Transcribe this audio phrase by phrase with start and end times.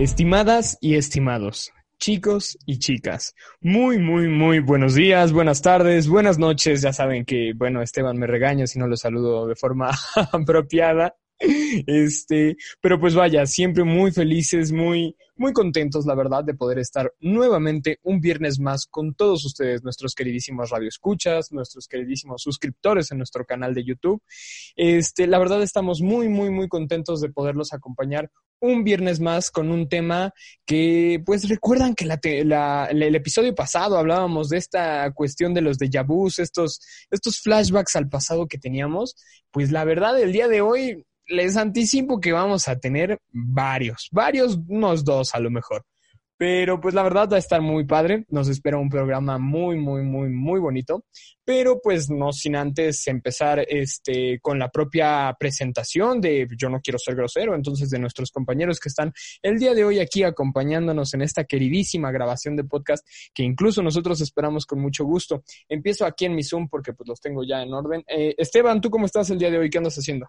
[0.00, 6.80] Estimadas y estimados, chicos y chicas, muy, muy, muy buenos días, buenas tardes, buenas noches.
[6.80, 9.90] Ya saben que, bueno, Esteban me regaña si no lo saludo de forma
[10.32, 11.16] apropiada.
[11.38, 17.14] Este, pero pues vaya, siempre muy felices, muy, muy contentos, la verdad, de poder estar
[17.18, 23.46] nuevamente un viernes más con todos ustedes, nuestros queridísimos radioescuchas, nuestros queridísimos suscriptores en nuestro
[23.46, 24.22] canal de YouTube.
[24.76, 29.70] Este, la verdad estamos muy, muy, muy contentos de poderlos acompañar un viernes más con
[29.70, 30.34] un tema
[30.66, 36.06] que, pues recuerdan que la, el episodio pasado hablábamos de esta cuestión de los déjà
[36.06, 39.16] vus, estos, estos flashbacks al pasado que teníamos.
[39.50, 44.58] Pues la verdad, el día de hoy les anticipo que vamos a tener varios, varios,
[44.68, 45.84] unos dos a lo mejor.
[46.40, 50.02] Pero pues la verdad va a estar muy padre, nos espera un programa muy, muy,
[50.04, 51.04] muy, muy bonito.
[51.44, 56.98] Pero pues no sin antes empezar este, con la propia presentación de Yo no quiero
[56.98, 61.20] ser grosero, entonces de nuestros compañeros que están el día de hoy aquí acompañándonos en
[61.20, 65.44] esta queridísima grabación de podcast que incluso nosotros esperamos con mucho gusto.
[65.68, 68.02] Empiezo aquí en mi Zoom porque pues los tengo ya en orden.
[68.08, 69.68] Eh, Esteban, ¿tú cómo estás el día de hoy?
[69.68, 70.26] ¿Qué andas haciendo?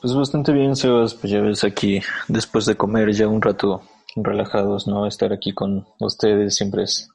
[0.00, 1.14] Pues bastante bien, Sebas.
[1.14, 3.82] Pues ya ves aquí, después de comer ya un rato
[4.16, 5.06] relajados, ¿no?
[5.06, 7.08] Estar aquí con ustedes siempre es,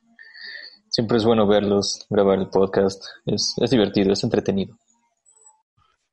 [0.89, 3.03] siempre es bueno verlos, grabar el podcast.
[3.25, 4.77] Es, es divertido, es entretenido.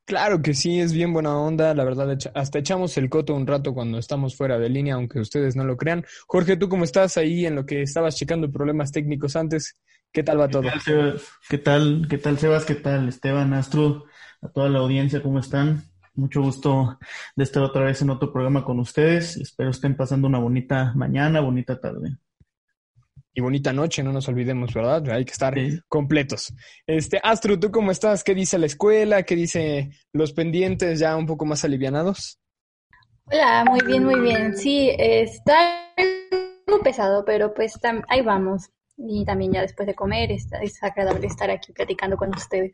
[0.07, 3.75] Claro que sí, es bien buena onda, la verdad, hasta echamos el coto un rato
[3.75, 6.05] cuando estamos fuera de línea, aunque ustedes no lo crean.
[6.29, 9.77] Jorge, ¿tú cómo estás ahí en lo que estabas checando problemas técnicos antes?
[10.13, 10.63] ¿Qué tal va todo?
[11.49, 12.65] ¿Qué tal, ¿Qué tal, Sebas?
[12.65, 14.05] ¿Qué tal, Esteban, Astro?
[14.43, 15.83] A toda la audiencia, ¿cómo están?
[16.17, 16.99] Mucho gusto
[17.37, 19.37] de estar otra vez en otro programa con ustedes.
[19.37, 22.17] Espero estén pasando una bonita mañana, bonita tarde.
[23.35, 25.11] Y bonita noche, no nos olvidemos, ¿verdad?
[25.11, 25.55] Hay que estar
[25.89, 26.55] completos.
[26.87, 28.25] Este, Astro, ¿tú cómo estás?
[28.25, 29.25] ¿Qué dice la escuela?
[29.25, 32.41] ¿Qué dice los pendientes ya un poco más alivianados?
[33.27, 34.57] Hola, muy bien, muy bien.
[34.57, 35.93] Sí, está
[36.67, 38.71] muy pesado, pero pues ahí vamos.
[38.97, 40.49] Y también ya después de comer, es
[40.83, 42.73] agradable estar aquí platicando con ustedes.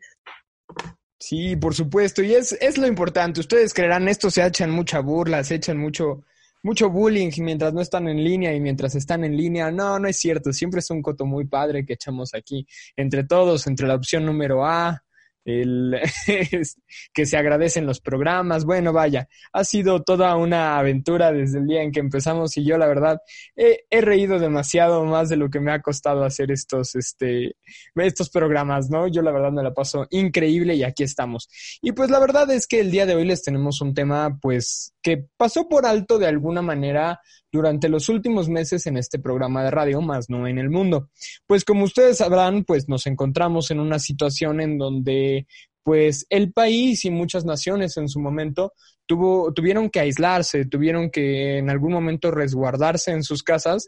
[1.25, 3.39] Sí, por supuesto, y es, es lo importante.
[3.39, 6.25] Ustedes creerán, esto se echan mucha burla, se echan mucho,
[6.61, 9.71] mucho bullying mientras no están en línea y mientras están en línea.
[9.71, 10.51] No, no es cierto.
[10.51, 12.67] Siempre es un coto muy padre que echamos aquí
[12.97, 15.01] entre todos, entre la opción número A,
[15.45, 15.99] el,
[17.13, 18.65] que se agradecen los programas.
[18.65, 22.77] Bueno, vaya, ha sido toda una aventura desde el día en que empezamos y yo
[22.77, 23.19] la verdad
[23.55, 27.55] he, he, reído demasiado más de lo que me ha costado hacer estos, este,
[27.95, 29.07] estos programas, ¿no?
[29.07, 31.49] Yo la verdad me la paso increíble y aquí estamos.
[31.81, 34.92] Y pues la verdad es que el día de hoy les tenemos un tema pues
[35.03, 37.19] que pasó por alto de alguna manera
[37.51, 41.09] durante los últimos meses en este programa de radio, más no en el mundo.
[41.45, 45.45] Pues como ustedes sabrán, pues nos encontramos en una situación en donde
[45.83, 48.73] pues el país y muchas naciones en su momento
[49.05, 53.85] tuvo, tuvieron que aislarse, tuvieron que en algún momento resguardarse en sus casas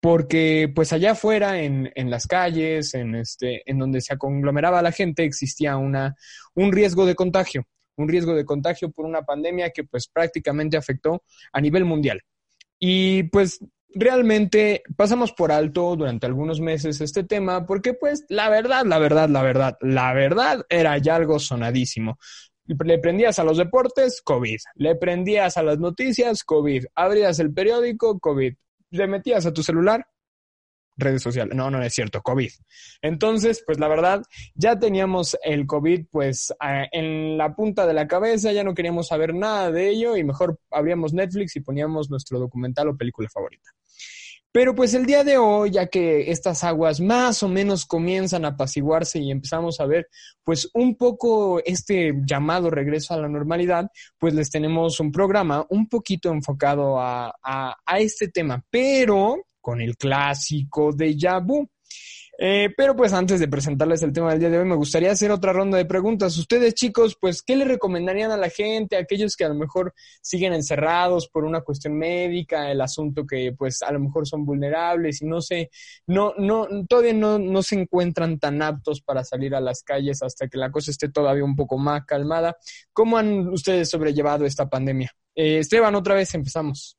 [0.00, 4.92] porque pues allá afuera en, en, las calles, en, este, en donde se conglomeraba la
[4.92, 6.14] gente, existía una,
[6.54, 7.64] un riesgo de contagio,
[7.96, 12.20] un riesgo de contagio por una pandemia que pues prácticamente afectó a nivel mundial.
[12.78, 13.60] Y pues
[13.94, 19.28] realmente pasamos por alto durante algunos meses este tema porque pues la verdad, la verdad,
[19.28, 22.18] la verdad, la verdad era ya algo sonadísimo.
[22.66, 24.58] Le prendías a los deportes, COVID.
[24.74, 26.84] Le prendías a las noticias, COVID.
[26.94, 28.54] Abrías el periódico, COVID.
[28.90, 30.06] Le metías a tu celular,
[30.96, 31.54] redes sociales.
[31.54, 32.50] No, no es cierto, COVID.
[33.02, 34.22] Entonces, pues la verdad,
[34.54, 36.52] ya teníamos el COVID pues
[36.92, 40.58] en la punta de la cabeza, ya no queríamos saber nada de ello y mejor
[40.70, 43.70] abríamos Netflix y poníamos nuestro documental o película favorita.
[44.56, 48.48] Pero pues el día de hoy, ya que estas aguas más o menos comienzan a
[48.48, 50.08] apaciguarse y empezamos a ver
[50.44, 55.90] pues un poco este llamado regreso a la normalidad, pues les tenemos un programa un
[55.90, 58.64] poquito enfocado a, a, a este tema.
[58.70, 61.68] Pero con el clásico de Yabu.
[62.38, 65.32] Eh, pero pues antes de presentarles el tema del día de hoy, me gustaría hacer
[65.32, 66.38] otra ronda de preguntas.
[66.38, 69.92] Ustedes chicos, pues, ¿qué le recomendarían a la gente, a aquellos que a lo mejor
[70.22, 75.22] siguen encerrados por una cuestión médica, el asunto que pues a lo mejor son vulnerables
[75.22, 75.68] y no sé,
[76.06, 80.46] no, no, todavía no, no se encuentran tan aptos para salir a las calles hasta
[80.46, 82.56] que la cosa esté todavía un poco más calmada?
[82.92, 85.10] ¿Cómo han ustedes sobrellevado esta pandemia?
[85.34, 86.96] Eh, Esteban, otra vez empezamos.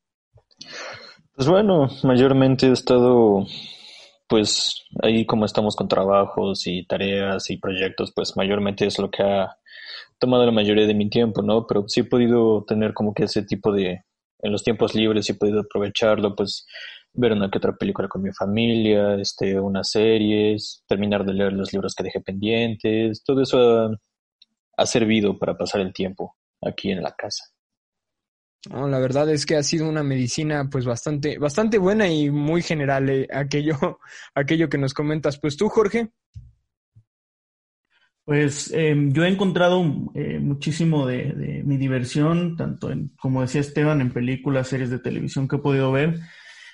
[1.38, 3.46] Pues bueno, mayormente he estado,
[4.28, 9.22] pues ahí como estamos con trabajos y tareas y proyectos, pues mayormente es lo que
[9.22, 9.56] ha
[10.18, 11.64] tomado la mayoría de mi tiempo, ¿no?
[11.64, 14.02] Pero sí he podido tener como que ese tipo de,
[14.40, 16.66] en los tiempos libres he podido aprovecharlo, pues
[17.12, 21.72] ver una que otra película con mi familia, este, unas series, terminar de leer los
[21.72, 23.90] libros que dejé pendientes, todo eso ha,
[24.76, 27.44] ha servido para pasar el tiempo aquí en la casa.
[28.70, 33.08] La verdad es que ha sido una medicina pues bastante, bastante buena y muy general
[33.08, 34.00] eh, aquello,
[34.34, 35.38] aquello que nos comentas.
[35.38, 36.10] Pues tú, Jorge.
[38.24, 39.82] Pues em, yo he encontrado
[40.14, 45.48] eh, muchísimo de, mi diversión, tanto en, como decía Esteban, en películas, series de televisión
[45.48, 46.20] que he podido ver,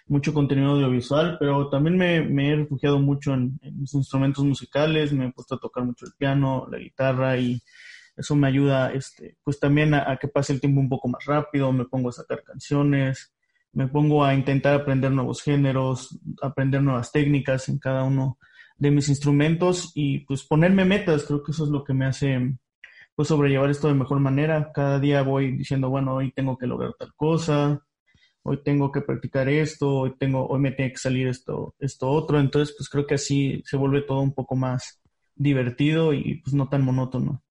[0.09, 5.33] mucho contenido audiovisual, pero también me, he refugiado mucho en, mis instrumentos musicales, me he
[5.33, 7.63] puesto a tocar mucho el piano, la guitarra y
[8.17, 11.73] eso me ayuda, este, pues también a, que pase el tiempo un poco más rápido,
[11.73, 13.35] me pongo a sacar canciones,
[13.73, 18.39] me pongo a intentar aprender nuevos géneros, aprender nuevas técnicas en cada uno
[18.77, 22.57] de mis instrumentos y pues ponerme metas, creo que eso es lo que me hace
[23.15, 24.73] pues sobrellevar esto de mejor manera.
[24.73, 27.85] Cada día voy diciendo, bueno, hoy tengo que lograr tal cosa,
[28.43, 32.41] hoy tengo que practicar esto, hoy tengo, hoy me tiene que salir esto, esto otro.
[32.41, 35.01] Entonces, pues creo que así se vuelve todo un poco más
[35.37, 37.44] divertido y pues no tan monótono.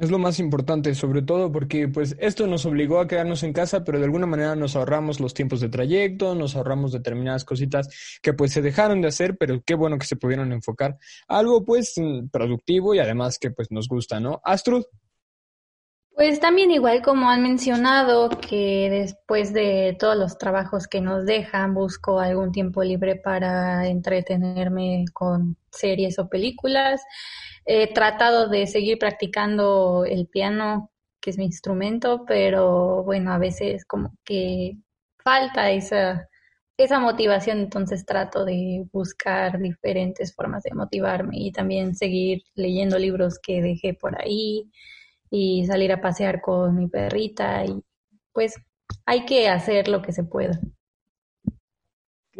[0.00, 3.84] Es lo más importante, sobre todo porque pues esto nos obligó a quedarnos en casa,
[3.84, 7.86] pero de alguna manera nos ahorramos los tiempos de trayecto, nos ahorramos determinadas cositas
[8.22, 10.96] que pues se dejaron de hacer, pero qué bueno que se pudieron enfocar
[11.28, 11.96] algo pues
[12.32, 14.40] productivo y además que pues nos gusta, ¿no?
[14.42, 14.84] Astrud.
[16.20, 21.72] Pues también igual como han mencionado que después de todos los trabajos que nos dejan,
[21.72, 27.00] busco algún tiempo libre para entretenerme con series o películas.
[27.64, 30.90] He tratado de seguir practicando el piano,
[31.22, 34.76] que es mi instrumento, pero bueno, a veces como que
[35.24, 36.28] falta esa,
[36.76, 43.38] esa motivación, entonces trato de buscar diferentes formas de motivarme y también seguir leyendo libros
[43.42, 44.70] que dejé por ahí
[45.30, 47.82] y salir a pasear con mi perrita y
[48.32, 48.54] pues
[49.06, 50.60] hay que hacer lo que se pueda.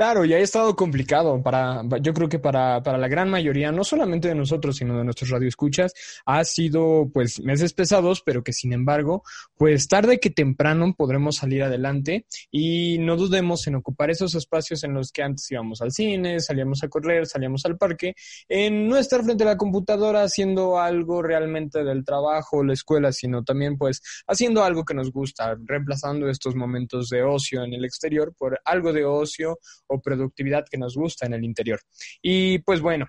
[0.00, 3.84] Claro, y ha estado complicado para, yo creo que para, para la gran mayoría, no
[3.84, 5.92] solamente de nosotros, sino de nuestros radioescuchas,
[6.24, 9.22] ha sido pues meses pesados, pero que sin embargo,
[9.58, 14.94] pues tarde que temprano podremos salir adelante y no dudemos en ocupar esos espacios en
[14.94, 18.14] los que antes íbamos al cine, salíamos a correr, salíamos al parque,
[18.48, 23.44] en no estar frente a la computadora haciendo algo realmente del trabajo, la escuela, sino
[23.44, 28.32] también pues haciendo algo que nos gusta, reemplazando estos momentos de ocio en el exterior
[28.34, 29.58] por algo de ocio
[29.90, 31.80] o productividad que nos gusta en el interior.
[32.22, 33.06] Y pues bueno,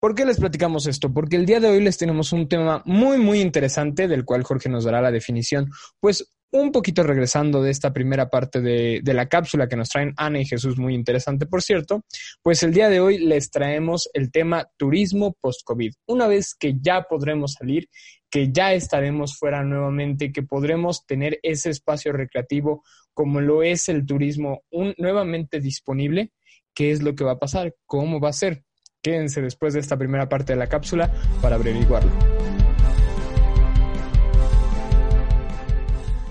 [0.00, 1.12] ¿Por qué les platicamos esto?
[1.12, 4.70] Porque el día de hoy les tenemos un tema muy, muy interesante del cual Jorge
[4.70, 5.70] nos dará la definición.
[6.00, 10.14] Pues un poquito regresando de esta primera parte de, de, la cápsula que nos traen
[10.16, 12.02] Ana y Jesús, muy interesante por cierto,
[12.42, 15.92] pues el día de hoy les traemos el tema turismo post-COVID.
[16.06, 17.88] Una vez que ya podremos salir
[18.30, 22.84] que ya estaremos fuera nuevamente, que podremos tener ese espacio recreativo
[23.14, 24.62] como lo es el turismo
[24.98, 26.32] nuevamente disponible.
[26.74, 27.74] ¿Qué es lo que va a pasar?
[27.86, 28.64] ¿Cómo va a ser?
[29.02, 31.12] Quédense después de esta primera parte de la cápsula
[31.42, 32.10] para averiguarlo.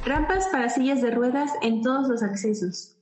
[0.05, 2.97] Rampas para sillas de ruedas en todos los accesos.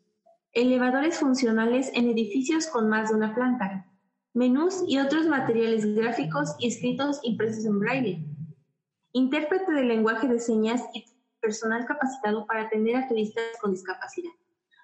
[0.53, 3.85] Elevadores funcionales en edificios con más de una planta.
[4.33, 8.37] Menús y otros materiales gráficos y escritos impresos en braille
[9.17, 11.05] intérprete de lenguaje de señas y
[11.47, 14.31] personal capacitado para atender a turistas con discapacidad.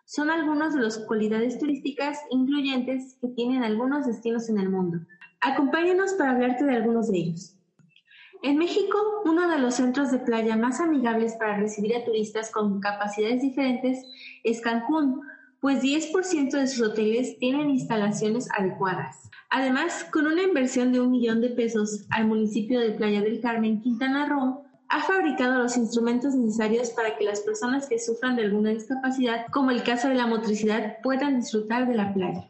[0.05, 4.99] Son algunas de las cualidades turísticas incluyentes que tienen algunos destinos en el mundo.
[5.41, 7.57] Acompáñanos para hablarte de algunos de ellos.
[8.43, 12.79] En México, uno de los centros de playa más amigables para recibir a turistas con
[12.79, 14.05] capacidades diferentes
[14.45, 15.21] es Cancún,
[15.59, 19.29] pues 10% de sus hoteles tienen instalaciones adecuadas.
[19.49, 23.81] Además, con una inversión de un millón de pesos al municipio de Playa del Carmen,
[23.81, 28.69] Quintana Roo, ha fabricado los instrumentos necesarios para que las personas que sufran de alguna
[28.69, 32.47] discapacidad, como el caso de la motricidad, puedan disfrutar de la playa.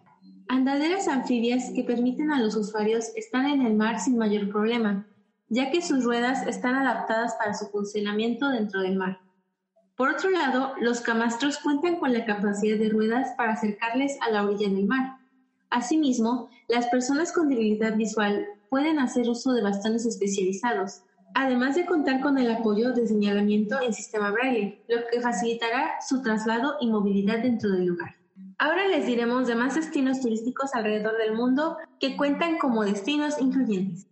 [0.49, 5.07] Andaderas anfibias que permiten a los usuarios estar en el mar sin mayor problema,
[5.47, 9.21] ya que sus ruedas están adaptadas para su funcionamiento dentro del mar.
[9.95, 14.43] Por otro lado, los camastros cuentan con la capacidad de ruedas para acercarles a la
[14.43, 15.15] orilla del mar.
[15.69, 21.03] Asimismo, las personas con debilidad visual pueden hacer uso de bastones especializados,
[21.35, 26.21] además de contar con el apoyo de señalamiento en sistema braille, lo que facilitará su
[26.21, 28.15] traslado y movilidad dentro del lugar.
[28.57, 34.07] Ahora les diremos de más destinos turísticos alrededor del mundo que cuentan como destinos incluyentes.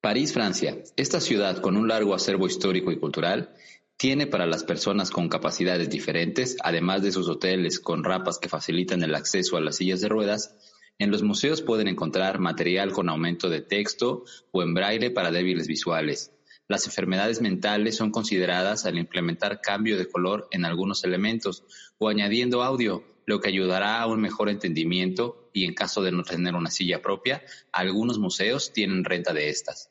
[0.00, 0.78] París, Francia.
[0.96, 3.54] Esta ciudad, con un largo acervo histórico y cultural,
[3.96, 9.02] tiene para las personas con capacidades diferentes, además de sus hoteles con rampas que facilitan
[9.02, 10.56] el acceso a las sillas de ruedas,
[11.00, 15.68] en los museos pueden encontrar material con aumento de texto o en braille para débiles
[15.68, 16.32] visuales.
[16.68, 21.64] Las enfermedades mentales son consideradas al implementar cambio de color en algunos elementos
[21.96, 26.24] o añadiendo audio, lo que ayudará a un mejor entendimiento y en caso de no
[26.24, 29.90] tener una silla propia, algunos museos tienen renta de estas.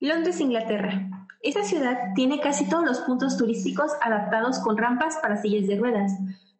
[0.00, 1.26] Londres, Inglaterra.
[1.42, 6.12] Esta ciudad tiene casi todos los puntos turísticos adaptados con rampas para sillas de ruedas.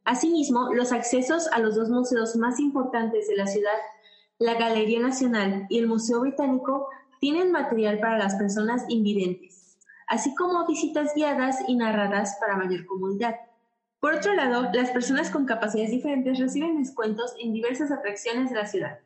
[0.05, 3.79] Asimismo, los accesos a los dos museos más importantes de la ciudad,
[4.39, 6.89] la Galería Nacional y el Museo Británico,
[7.25, 13.37] tienen material para las personas invidentes, así como visitas guiadas y narradas para mayor comodidad.
[13.99, 18.67] Por otro lado, las personas con capacidades diferentes reciben descuentos en diversas atracciones de la
[18.67, 18.99] ciudad.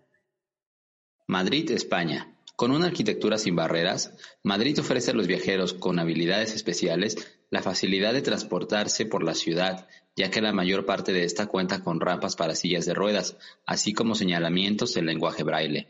[1.29, 2.35] Madrid, España.
[2.57, 8.15] Con una arquitectura sin barreras, Madrid ofrece a los viajeros con habilidades especiales la facilidad
[8.15, 12.35] de transportarse por la ciudad, ya que la mayor parte de esta cuenta con rampas
[12.35, 15.87] para sillas de ruedas, así como señalamientos en lenguaje braille.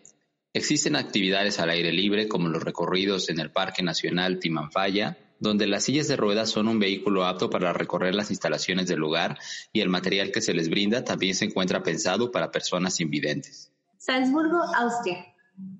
[0.59, 5.85] Existen actividades al aire libre como los recorridos en el Parque Nacional Timanfaya, donde las
[5.85, 9.39] sillas de ruedas son un vehículo apto para recorrer las instalaciones del lugar
[9.73, 13.71] y el material que se les brinda también se encuentra pensado para personas invidentes.
[13.99, 15.27] Salzburgo, Austria.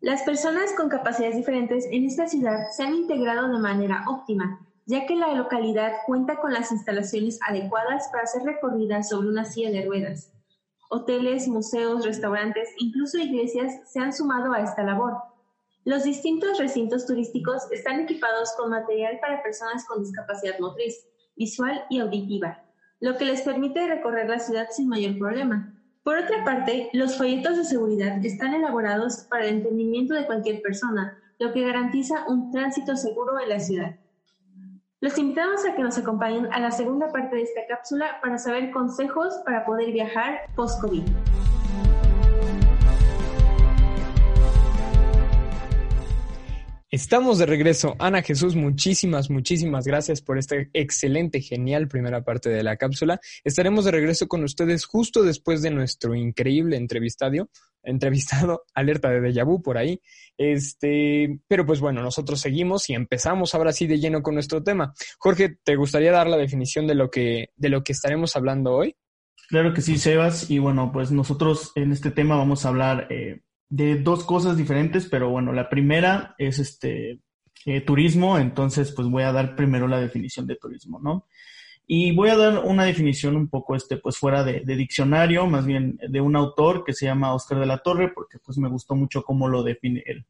[0.01, 5.07] Las personas con capacidades diferentes en esta ciudad se han integrado de manera óptima, ya
[5.07, 9.85] que la localidad cuenta con las instalaciones adecuadas para ser recorridas sobre una silla de
[9.85, 10.31] ruedas.
[10.89, 15.15] Hoteles, museos, restaurantes, incluso iglesias se han sumado a esta labor.
[15.85, 22.01] Los distintos recintos turísticos están equipados con material para personas con discapacidad motriz, visual y
[22.01, 22.63] auditiva,
[23.01, 25.75] lo que les permite recorrer la ciudad sin mayor problema.
[26.03, 31.19] Por otra parte, los folletos de seguridad están elaborados para el entendimiento de cualquier persona,
[31.39, 33.97] lo que garantiza un tránsito seguro en la ciudad.
[35.01, 38.73] Los invitamos a que nos acompañen a la segunda parte de esta cápsula para saber
[38.73, 41.05] consejos para poder viajar post-COVID.
[46.91, 47.95] Estamos de regreso.
[48.01, 53.21] Ana Jesús, muchísimas, muchísimas gracias por esta excelente, genial primera parte de la cápsula.
[53.45, 57.51] Estaremos de regreso con ustedes justo después de nuestro increíble entrevistado,
[57.83, 60.01] entrevistado, alerta de déjà vu por ahí.
[60.37, 64.95] Este, pero pues bueno, nosotros seguimos y empezamos ahora sí de lleno con nuestro tema.
[65.19, 68.97] Jorge, ¿te gustaría dar la definición de lo que, de lo que estaremos hablando hoy?
[69.49, 70.51] Claro que sí, Sebas.
[70.51, 75.07] Y bueno, pues nosotros en este tema vamos a hablar eh, de dos cosas diferentes,
[75.07, 77.21] pero bueno, la primera es este
[77.65, 81.27] eh, turismo, entonces pues voy a dar primero la definición de turismo, ¿no?
[81.91, 85.99] Y voy a dar una definición un poco este, pues fuera de, diccionario, más bien
[86.07, 89.23] de un autor que se llama Oscar de la Torre, porque pues me gustó mucho
[89.23, 90.27] cómo lo define él.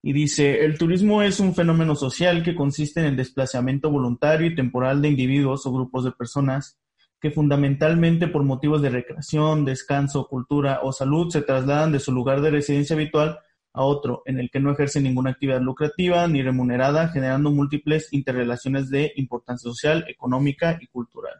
[0.00, 4.54] Y dice, el turismo es un fenómeno social que consiste en el desplazamiento voluntario y
[4.54, 6.78] temporal de individuos o grupos de personas
[7.20, 12.40] que fundamentalmente por motivos de recreación, descanso, cultura o salud se trasladan de su lugar
[12.42, 13.40] de residencia habitual
[13.72, 18.90] a otro en el que no ejerce ninguna actividad lucrativa ni remunerada, generando múltiples interrelaciones
[18.90, 21.34] de importancia social, económica y cultural.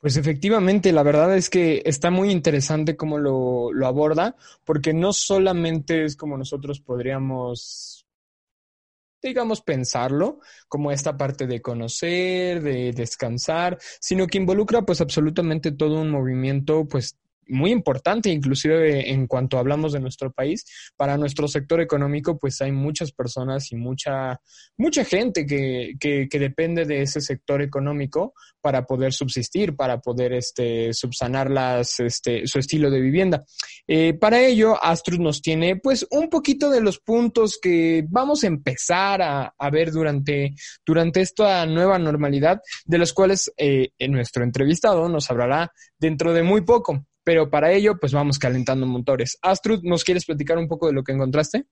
[0.00, 6.04] Pues efectivamente, la verdad es que está muy interesante cómo lo, aborda, porque no solamente
[6.04, 8.06] es como nosotros podríamos
[9.22, 16.00] digamos, pensarlo como esta parte de conocer, de descansar, sino que involucra pues absolutamente todo
[16.00, 17.18] un movimiento pues
[17.50, 20.64] muy importante, inclusive en cuanto hablamos de nuestro país.
[20.96, 24.40] Para nuestro sector económico, pues hay muchas personas y mucha,
[24.76, 30.32] mucha gente que, que, que depende de ese sector económico para poder subsistir, para poder
[30.32, 33.44] este, subsanar las, este, su estilo de vivienda.
[33.86, 38.48] Eh, para ello, Astrus nos tiene pues un poquito de los puntos que vamos a
[38.48, 40.54] empezar a, a ver durante,
[40.84, 46.62] durante esta nueva normalidad, de los cuales eh, nuestro entrevistado nos hablará dentro de muy
[46.62, 49.38] poco pero para ello, pues vamos calentando motores.
[49.40, 51.64] Astrud, ¿nos quieres platicar un poco de lo que encontraste?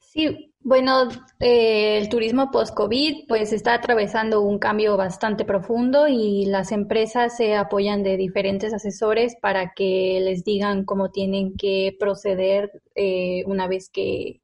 [0.00, 1.08] Sí, bueno,
[1.40, 7.56] eh, el turismo post-COVID pues está atravesando un cambio bastante profundo y las empresas se
[7.56, 13.88] apoyan de diferentes asesores para que les digan cómo tienen que proceder eh, una vez
[13.88, 14.42] que,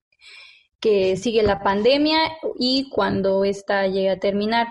[0.81, 2.21] que sigue la pandemia
[2.59, 4.67] y cuando esta llegue a terminar.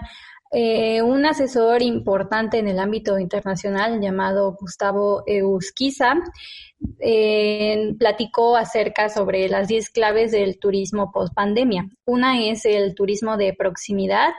[0.56, 6.14] Eh, un asesor importante en el ámbito internacional llamado Gustavo Eusquiza
[7.00, 11.90] eh, platicó acerca sobre las 10 claves del turismo post pandemia.
[12.06, 14.30] Una es el turismo de proximidad,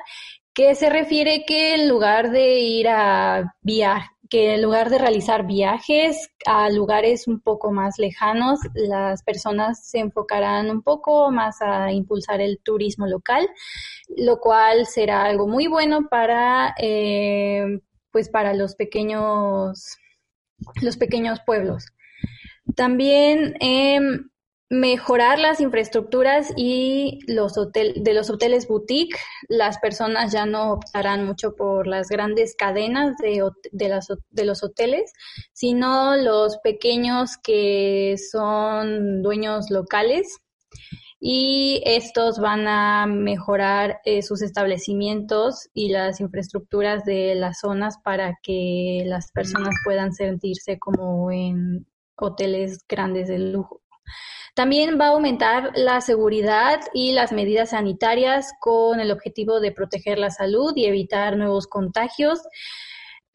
[0.52, 5.47] que se refiere que en lugar de ir a viajar, que en lugar de realizar
[5.47, 11.93] viajes a lugares un poco más lejanos, las personas se enfocarán un poco más a
[11.93, 13.49] impulsar el turismo local,
[14.16, 19.99] lo cual será algo muy bueno para, eh, pues para los pequeños,
[20.81, 21.87] los pequeños pueblos.
[22.75, 24.00] También eh,
[24.75, 29.16] mejorar las infraestructuras y los hotel, de los hoteles boutique.
[29.49, 35.12] Las personas ya no optarán mucho por las grandes cadenas de, de, los hoteles,
[35.52, 40.38] sino los pequeños que son dueños locales.
[41.26, 48.38] y estos van a mejorar eh, sus establecimientos y las infraestructuras de las zonas para
[48.43, 53.84] que las personas puedan sentirse como en hoteles grandes de lujo.
[54.54, 60.18] También va a aumentar la seguridad y las medidas sanitarias con el objetivo de proteger
[60.18, 62.40] la salud y evitar nuevos contagios.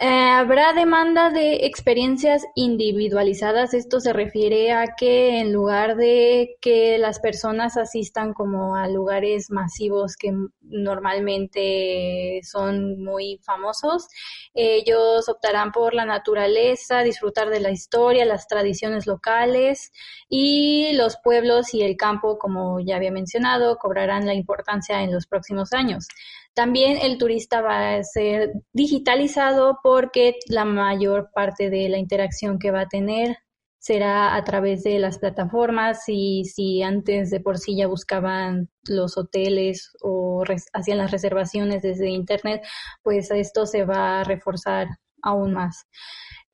[0.01, 3.73] Eh, habrá demanda de experiencias individualizadas.
[3.73, 9.51] Esto se refiere a que en lugar de que las personas asistan como a lugares
[9.51, 14.07] masivos que normalmente son muy famosos,
[14.53, 19.91] ellos optarán por la naturaleza, disfrutar de la historia, las tradiciones locales
[20.29, 25.27] y los pueblos y el campo, como ya había mencionado, cobrarán la importancia en los
[25.27, 26.07] próximos años.
[26.53, 32.71] También el turista va a ser digitalizado porque la mayor parte de la interacción que
[32.71, 33.37] va a tener
[33.79, 39.17] será a través de las plataformas y si antes de por sí ya buscaban los
[39.17, 42.61] hoteles o hacían las reservaciones desde internet,
[43.03, 44.87] pues esto se va a reforzar
[45.21, 45.87] aún más.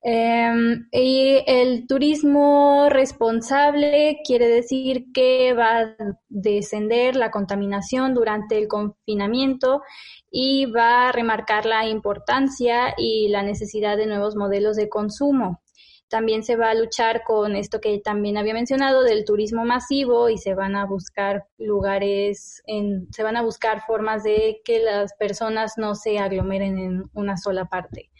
[0.02, 5.96] Em, y el turismo responsable quiere decir que va a
[6.28, 9.82] descender la contaminación durante el confinamiento
[10.30, 15.60] y va a remarcar la importancia y la necesidad de nuevos modelos de consumo.
[16.08, 20.38] También se va a luchar con esto que también había mencionado del turismo masivo y
[20.38, 25.72] se van a buscar lugares, en, se van a buscar formas de que las personas
[25.78, 28.10] no se aglomeren en una sola parte.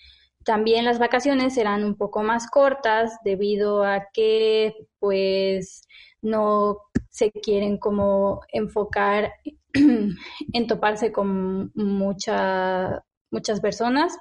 [0.47, 5.83] También las vacaciones serán un poco más cortas debido a que pues
[6.23, 9.33] no se quieren como enfocar
[9.75, 14.17] en toparse con mucha, muchas personas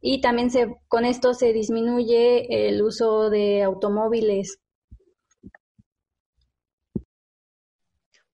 [0.00, 4.58] y también se, con esto se disminuye el uso de automóviles.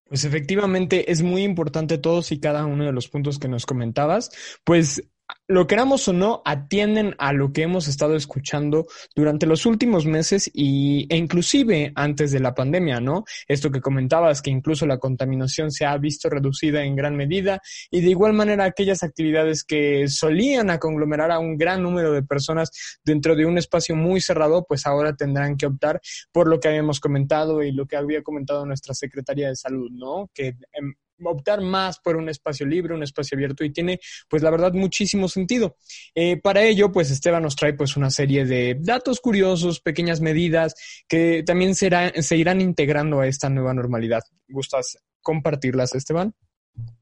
[0.05, 4.31] Pues efectivamente es muy importante todos y cada uno de los puntos que nos comentabas,
[4.65, 5.03] pues
[5.49, 10.51] lo queramos o no, atienden a lo que hemos estado escuchando durante los últimos meses
[10.53, 13.25] y, e inclusive antes de la pandemia, ¿no?
[13.47, 17.61] Esto que comentabas, que incluso la contaminación se ha visto reducida en gran medida
[17.91, 22.23] y de igual manera aquellas actividades que solían a conglomerar a un gran número de
[22.23, 22.71] personas
[23.05, 26.01] dentro de un espacio muy cerrado, pues ahora tendrán que optar
[26.33, 30.29] por lo que habíamos comentado y lo que había comentado nuestra Secretaría de Salud, ¿no?
[30.35, 34.51] Que em, optar más por un espacio libre, un espacio abierto y tiene pues la
[34.51, 35.77] verdad muchísimo sentido.
[36.15, 40.75] Eh, para ello pues Esteban nos trae pues una serie de datos curiosos, pequeñas medidas
[41.09, 44.23] que también será, se irán integrando a esta nueva normalidad.
[44.49, 46.35] ¿Gustas compartirlas Esteban?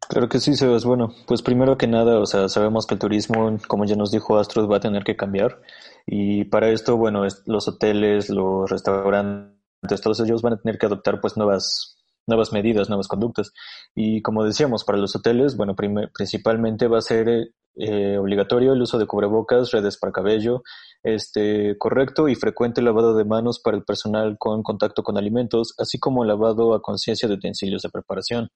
[0.08, 0.84] Claro que sí, Sebas.
[0.84, 4.38] Bueno, pues primero que nada, o sea, sabemos que el turismo, como ya nos dijo
[4.38, 5.60] Astros, va a tener que cambiar.
[6.06, 11.20] Y para esto, bueno, los hoteles, los restaurantes, todos ellos van a tener que adoptar
[11.20, 11.93] pues nuevas
[12.26, 13.52] nuevas medidas, nuevas conductas.
[13.94, 18.98] Y como decíamos, para los hoteles, bueno, principalmente va a ser eh, obligatorio el uso
[18.98, 20.62] de cubrebocas, redes para cabello,
[21.02, 25.98] este correcto y frecuente lavado de manos para el personal con contacto con alimentos, así
[25.98, 28.48] como lavado a conciencia de utensilios de preparación,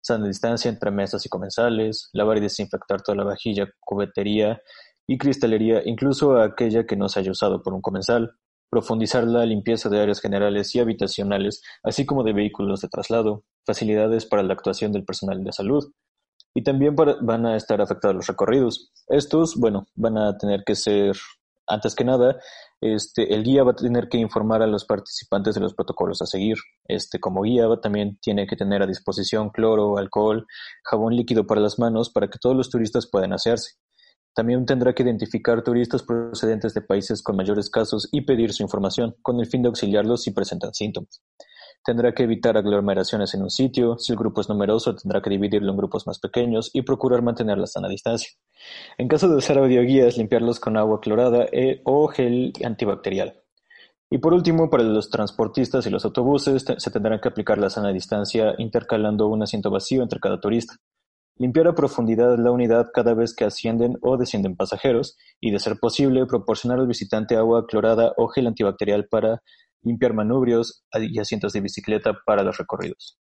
[0.00, 4.60] sana distancia entre mesas y comensales, lavar y desinfectar toda la vajilla, cubetería
[5.06, 8.32] y cristalería, incluso aquella que no se haya usado por un comensal,
[8.72, 14.24] profundizar la limpieza de áreas generales y habitacionales, así como de vehículos de traslado, facilidades
[14.24, 15.92] para la actuación del personal de salud.
[16.54, 18.90] Y también van a estar afectados los recorridos.
[19.08, 21.14] Estos, bueno, van a tener que ser,
[21.66, 22.38] antes que nada,
[22.80, 26.26] este, el guía va a tener que informar a los participantes de los protocolos a
[26.26, 26.56] seguir.
[26.88, 30.46] Este, como guía también tiene que tener a disposición cloro, alcohol,
[30.82, 33.72] jabón líquido para las manos para que todos los turistas puedan hacerse.
[34.34, 39.14] También tendrá que identificar turistas procedentes de países con mayores casos y pedir su información,
[39.20, 41.22] con el fin de auxiliarlos si presentan síntomas.
[41.84, 45.72] Tendrá que evitar aglomeraciones en un sitio, si el grupo es numeroso tendrá que dividirlo
[45.72, 48.30] en grupos más pequeños y procurar mantener la sana distancia.
[48.98, 53.42] En caso de usar audioguías, limpiarlos con agua clorada e, o gel antibacterial.
[54.10, 57.92] Y por último, para los transportistas y los autobuses se tendrán que aplicar la sana
[57.92, 60.74] distancia intercalando un asiento vacío entre cada turista.
[61.36, 65.78] Limpiar a profundidad la unidad cada vez que ascienden o descienden pasajeros y, de ser
[65.78, 69.42] posible, proporcionar al visitante agua clorada o gel antibacterial para
[69.82, 73.18] limpiar manubrios y asientos de bicicleta para los recorridos.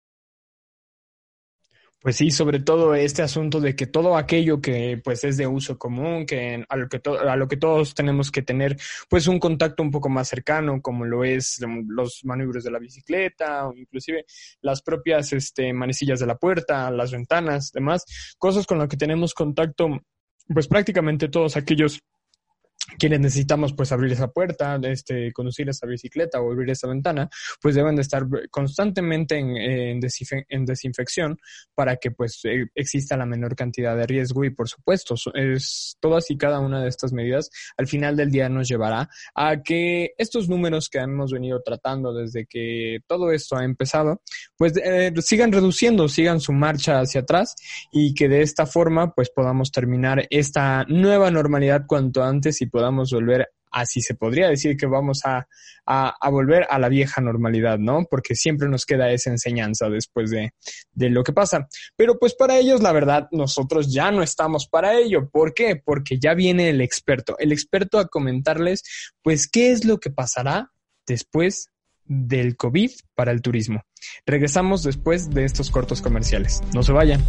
[2.05, 5.79] Pues sí, sobre todo este asunto de que todo aquello que pues es de uso
[5.79, 8.77] común, que a lo que, a lo que todos tenemos que tener
[9.09, 13.67] pues un contacto un poco más cercano, como lo es los maniobros de la bicicleta
[13.67, 14.23] o inclusive
[14.61, 18.05] las propias este, manecillas de la puerta, las ventanas, demás,
[18.37, 19.99] cosas con las que tenemos contacto
[20.53, 21.99] pues prácticamente todos aquellos
[22.97, 27.29] quienes necesitamos pues abrir esa puerta, este, conducir esa bicicleta o abrir esa ventana,
[27.61, 31.39] pues deben de estar constantemente en, en, desinfección
[31.73, 36.29] para que pues e, exista la menor cantidad de riesgo y por supuesto es todas
[36.31, 40.49] y cada una de estas medidas al final del día nos llevará a que estos
[40.49, 44.21] números que hemos venido tratando desde que todo esto ha empezado
[44.57, 47.55] pues eh, sigan reduciendo, sigan su marcha hacia atrás
[47.91, 53.09] y que de esta forma pues podamos terminar esta nueva normalidad cuanto antes y podamos
[53.09, 55.47] volver así se podría decir que vamos a,
[55.85, 58.05] a, volver a la vieja normalidad, ¿no?
[58.09, 60.53] Porque siempre nos queda esa enseñanza después de,
[60.93, 61.67] de, lo que pasa.
[61.95, 65.29] Pero pues para ellos, la verdad, nosotros ya no estamos para ello.
[65.29, 65.75] ¿Por qué?
[65.75, 68.83] Porque ya viene el experto, el experto a comentarles,
[69.21, 70.71] pues, qué es lo que pasará
[71.05, 71.69] después
[72.05, 73.83] del COVID para el turismo.
[74.25, 76.61] Regresamos después de estos cortos comerciales.
[76.73, 77.23] No se vayan.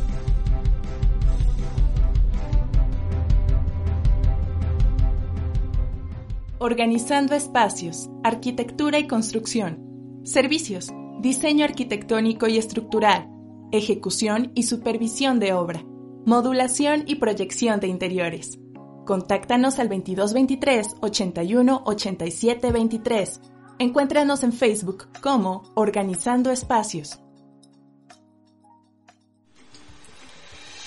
[6.68, 10.20] Organizando espacios, arquitectura y construcción.
[10.24, 10.88] Servicios,
[11.20, 13.28] diseño arquitectónico y estructural,
[13.70, 15.84] ejecución y supervisión de obra,
[16.24, 18.58] modulación y proyección de interiores.
[19.04, 23.40] Contáctanos al 2223 81 87 23.
[23.78, 27.20] Encuéntranos en Facebook como Organizando Espacios.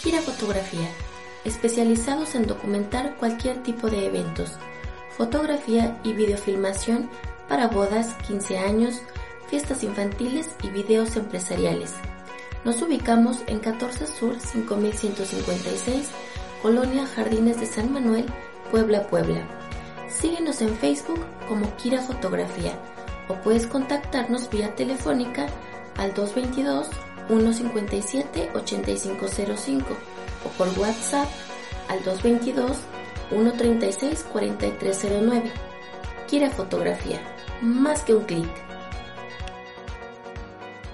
[0.01, 0.89] Gira Fotografía,
[1.45, 4.57] especializados en documentar cualquier tipo de eventos
[5.19, 7.09] fotografía y videofilmación
[7.49, 9.01] para bodas, 15 años,
[9.49, 11.93] fiestas infantiles y videos empresariales.
[12.63, 16.07] Nos ubicamos en 14 Sur 5156,
[16.61, 18.27] Colonia Jardines de San Manuel,
[18.71, 19.45] Puebla, Puebla.
[20.09, 22.79] Síguenos en Facebook como Kira Fotografía
[23.27, 25.47] o puedes contactarnos vía telefónica
[25.97, 26.91] al 222
[27.27, 29.85] 157 8505
[30.45, 31.27] o por WhatsApp
[31.89, 32.77] al 222
[33.31, 35.43] 136-4309.
[36.27, 37.21] Quiere fotografía,
[37.61, 38.49] más que un clic.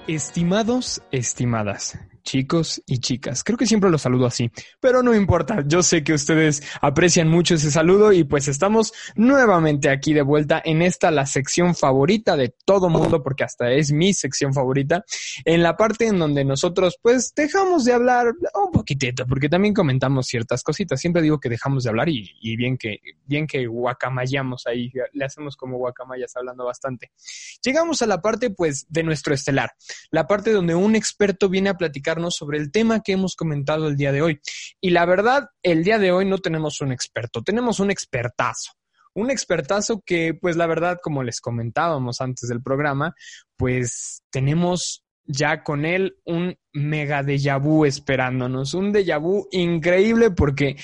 [0.06, 3.44] Estimados, estimadas, chicos y chicas.
[3.44, 5.62] Creo que siempre los saludo así, pero no importa.
[5.64, 10.60] Yo sé que ustedes aprecian mucho ese saludo y pues estamos nuevamente aquí de vuelta
[10.62, 15.04] en esta la sección favorita de todo mundo, porque hasta es mi sección favorita,
[15.44, 20.26] en la parte en donde nosotros pues dejamos de hablar un poquitito, porque también comentamos
[20.26, 21.00] ciertas cositas.
[21.00, 25.24] Siempre digo que dejamos de hablar y, y bien que bien que guacamayamos ahí, le
[25.24, 27.12] hacemos como guacamayas hablando bastante.
[27.62, 29.70] Llegamos a la parte pues de nuestro estelar,
[30.10, 33.96] la parte donde un experto viene a platicar sobre el tema que hemos comentado el
[33.96, 34.40] día de hoy.
[34.80, 38.72] Y la verdad, el día de hoy no tenemos un experto, tenemos un expertazo.
[39.14, 43.14] Un expertazo que, pues la verdad, como les comentábamos antes del programa,
[43.56, 50.76] pues tenemos ya con él un mega déjà vu esperándonos, un déjà vu increíble porque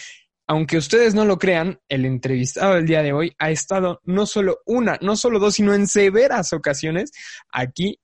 [0.48, 4.58] aunque ustedes no lo crean, el entrevistado del día de hoy ha estado no solo
[4.66, 7.12] una, no solo dos, sino en severas ocasiones
[7.50, 7.98] aquí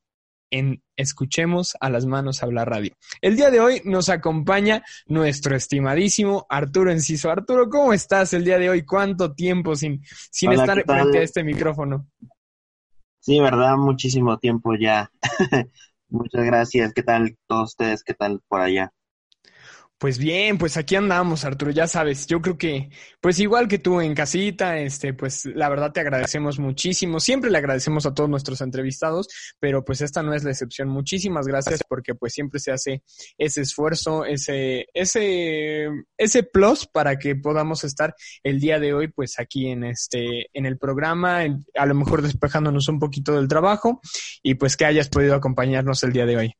[0.50, 2.92] en Escuchemos a las manos hablar radio.
[3.20, 7.30] El día de hoy nos acompaña nuestro estimadísimo Arturo Enciso.
[7.30, 8.84] Arturo, ¿cómo estás el día de hoy?
[8.84, 12.08] ¿Cuánto tiempo sin, sin estar frente a este micrófono?
[13.20, 15.10] Sí, verdad, muchísimo tiempo ya.
[16.08, 16.92] Muchas gracias.
[16.94, 18.02] ¿Qué tal todos ustedes?
[18.02, 18.92] ¿Qué tal por allá?
[19.98, 22.88] Pues bien, pues aquí andamos, Arturo, ya sabes, yo creo que,
[23.20, 27.58] pues igual que tú en casita, este, pues la verdad te agradecemos muchísimo, siempre le
[27.58, 29.26] agradecemos a todos nuestros entrevistados,
[29.58, 30.88] pero pues esta no es la excepción.
[30.88, 33.02] Muchísimas gracias porque pues siempre se hace
[33.38, 39.40] ese esfuerzo, ese, ese, ese plus para que podamos estar el día de hoy, pues
[39.40, 41.40] aquí en este, en el programa,
[41.74, 44.00] a lo mejor despejándonos un poquito del trabajo
[44.44, 46.54] y pues que hayas podido acompañarnos el día de hoy.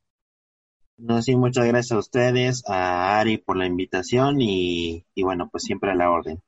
[0.99, 5.63] No, sí, muchas gracias a ustedes, a Ari por la invitación y, y bueno, pues
[5.63, 6.43] siempre a la orden.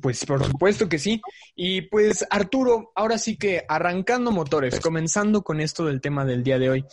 [0.00, 1.20] Pues por supuesto que sí.
[1.56, 6.58] Y pues Arturo, ahora sí que arrancando motores, comenzando con esto del tema del día
[6.58, 6.84] de hoy.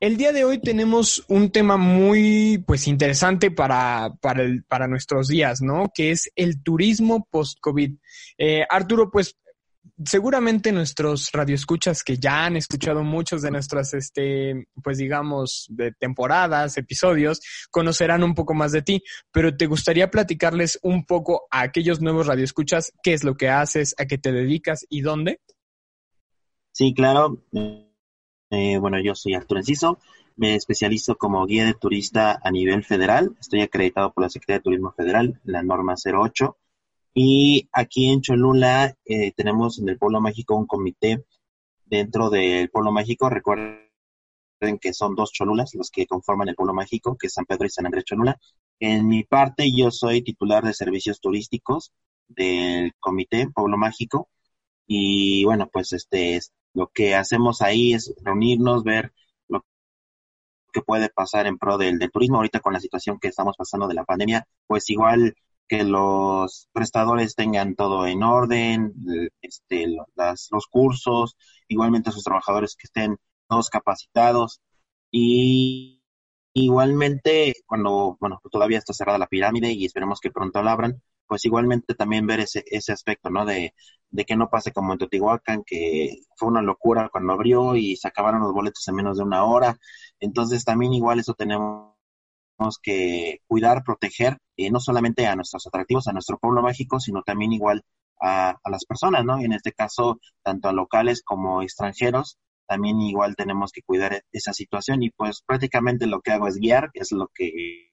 [0.00, 5.28] El día de hoy tenemos un tema muy pues interesante para, para, el, para nuestros
[5.28, 5.90] días, ¿no?
[5.94, 7.96] Que es el turismo post-COVID.
[8.38, 9.36] Eh, Arturo, pues
[10.02, 16.76] seguramente nuestros radioescuchas que ya han escuchado muchos de nuestras, este, pues digamos, de temporadas,
[16.76, 22.00] episodios, conocerán un poco más de ti, pero te gustaría platicarles un poco a aquellos
[22.00, 25.40] nuevos radioescuchas qué es lo que haces, a qué te dedicas y dónde.
[26.72, 27.44] Sí, claro.
[28.50, 29.98] Eh, bueno, yo soy Arturo Enciso,
[30.36, 34.64] me especializo como guía de turista a nivel federal, estoy acreditado por la Secretaría de
[34.64, 36.56] Turismo Federal, la norma 08
[37.14, 41.24] y aquí en Cholula eh, tenemos en el Pueblo Mágico un comité
[41.86, 43.30] dentro del Pueblo Mágico.
[43.30, 43.88] Recuerden
[44.80, 47.70] que son dos Cholulas los que conforman el Pueblo Mágico, que es San Pedro y
[47.70, 48.38] San Andrés Cholula.
[48.80, 51.92] En mi parte, yo soy titular de servicios turísticos
[52.28, 54.28] del comité Pueblo Mágico
[54.86, 56.40] y bueno, pues este
[56.74, 59.12] lo que hacemos ahí es reunirnos, ver
[59.48, 59.64] lo
[60.72, 63.86] que puede pasar en pro del, del turismo ahorita con la situación que estamos pasando
[63.86, 65.34] de la pandemia, pues igual
[65.68, 68.92] que los prestadores tengan todo en orden,
[69.40, 71.36] este, las, los cursos,
[71.68, 73.16] igualmente sus trabajadores que estén
[73.48, 74.60] todos capacitados
[75.10, 76.02] y
[76.54, 81.44] igualmente cuando, bueno, todavía está cerrada la pirámide y esperemos que pronto la abran, pues
[81.44, 83.44] igualmente también ver ese, ese aspecto, ¿no?
[83.44, 83.74] De,
[84.10, 88.08] de que no pase como en Teotihuacán, que fue una locura cuando abrió y se
[88.08, 89.78] acabaron los boletos en menos de una hora.
[90.20, 91.93] Entonces también igual eso tenemos
[92.82, 97.52] que cuidar, proteger, eh, no solamente a nuestros atractivos, a nuestro pueblo mágico, sino también
[97.52, 97.82] igual
[98.20, 99.40] a, las personas, ¿no?
[99.40, 104.52] Y en este caso, tanto a locales como extranjeros, también igual tenemos que cuidar esa
[104.52, 107.90] situación y pues prácticamente lo que hago es guiar, es lo que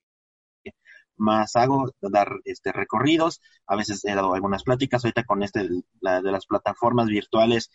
[1.18, 5.68] más hago, dar este recorridos, a veces he dado algunas pláticas, ahorita con este
[6.00, 7.70] la, de las plataformas virtuales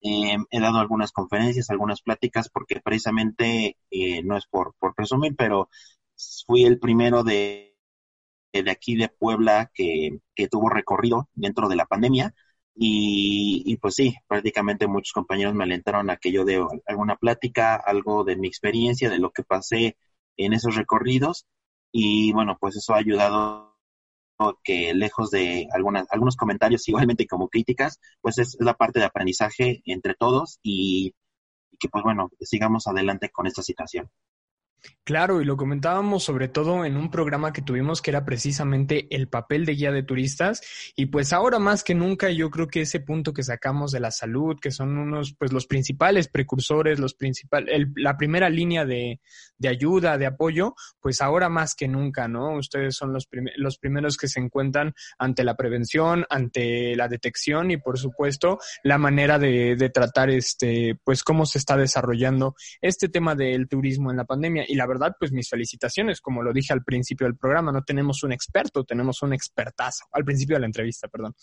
[0.00, 5.34] eh, he dado algunas conferencias, algunas pláticas, porque precisamente eh, no es por, por presumir,
[5.36, 5.68] pero
[6.46, 7.76] fui el primero de,
[8.52, 12.34] de aquí de Puebla que, que tuvo recorrido dentro de la pandemia.
[12.74, 17.74] Y, y, pues sí, prácticamente muchos compañeros me alentaron a que yo dé alguna plática,
[17.74, 19.96] algo de mi experiencia, de lo que pasé
[20.36, 21.46] en esos recorridos.
[21.92, 23.76] Y bueno, pues eso ha ayudado
[24.62, 29.82] que lejos de algunas, algunos comentarios igualmente como críticas, pues es, la parte de aprendizaje
[29.84, 31.14] entre todos y,
[31.72, 34.10] y que pues bueno, sigamos adelante con esta situación.
[35.08, 39.26] Claro, y lo comentábamos sobre todo en un programa que tuvimos que era precisamente el
[39.26, 40.60] papel de guía de turistas
[40.96, 44.10] y pues ahora más que nunca yo creo que ese punto que sacamos de la
[44.10, 49.22] salud, que son unos pues los principales precursores, los principales, la primera línea de,
[49.56, 52.58] de, ayuda, de apoyo, pues ahora más que nunca, ¿no?
[52.58, 57.78] Ustedes son los, los primeros que se encuentran ante la prevención, ante la detección y
[57.78, 63.34] por supuesto la manera de, de tratar este pues cómo se está desarrollando este tema
[63.34, 66.84] del turismo en la pandemia y la verdad, pues mis felicitaciones, como lo dije al
[66.84, 71.08] principio del programa, no tenemos un experto, tenemos un expertazo, al principio de la entrevista,
[71.08, 71.34] perdón.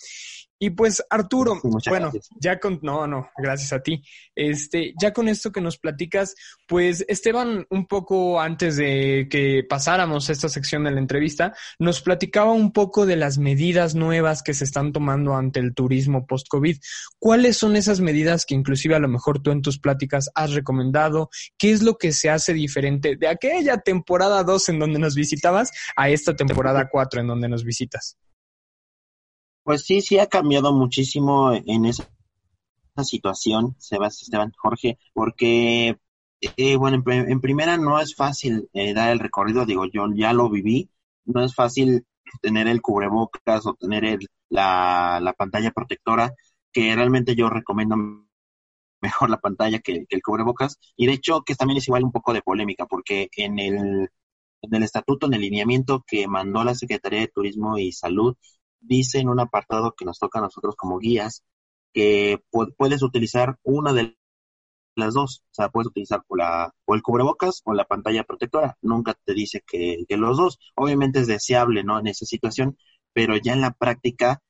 [0.57, 4.01] Y pues Arturo, bueno, ya con, no, no, gracias a ti.
[4.33, 6.33] Este, ya con esto que nos platicas,
[6.65, 12.53] pues Esteban, un poco antes de que pasáramos esta sección de la entrevista, nos platicaba
[12.53, 16.77] un poco de las medidas nuevas que se están tomando ante el turismo post-COVID.
[17.19, 21.29] ¿Cuáles son esas medidas que inclusive a lo mejor tú en tus pláticas has recomendado?
[21.57, 25.71] ¿Qué es lo que se hace diferente de aquella temporada 2 en donde nos visitabas
[25.97, 28.17] a esta temporada 4 en donde nos visitas?
[29.65, 32.05] Pues sí, sí ha cambiado muchísimo en esa
[33.03, 35.97] situación, Sebastián, Jorge, porque,
[36.39, 40.33] eh, bueno, en, en, primera no es fácil eh, dar el recorrido, digo, yo ya
[40.33, 40.91] lo viví,
[41.25, 42.05] no es fácil
[42.41, 46.31] tener el cubrebocas o tener el, la, la, pantalla protectora,
[46.71, 47.95] que realmente yo recomiendo
[49.01, 52.11] mejor la pantalla que, que, el cubrebocas, y de hecho que también es igual un
[52.11, 54.09] poco de polémica, porque en el,
[54.61, 58.35] en el estatuto, en el lineamiento que mandó la Secretaría de Turismo y Salud,
[58.87, 61.43] dice en un apartado que nos toca a nosotros como guías
[61.93, 62.43] que
[62.77, 64.17] puedes utilizar una de
[64.95, 69.33] las dos, o sea, puedes utilizar o, el cubrebocas o la pantalla protectora, nunca te
[69.33, 71.99] dice que, los dos, obviamente es deseable, ¿no?
[71.99, 72.77] En esa situación,
[73.13, 74.41] pero ya en la práctica,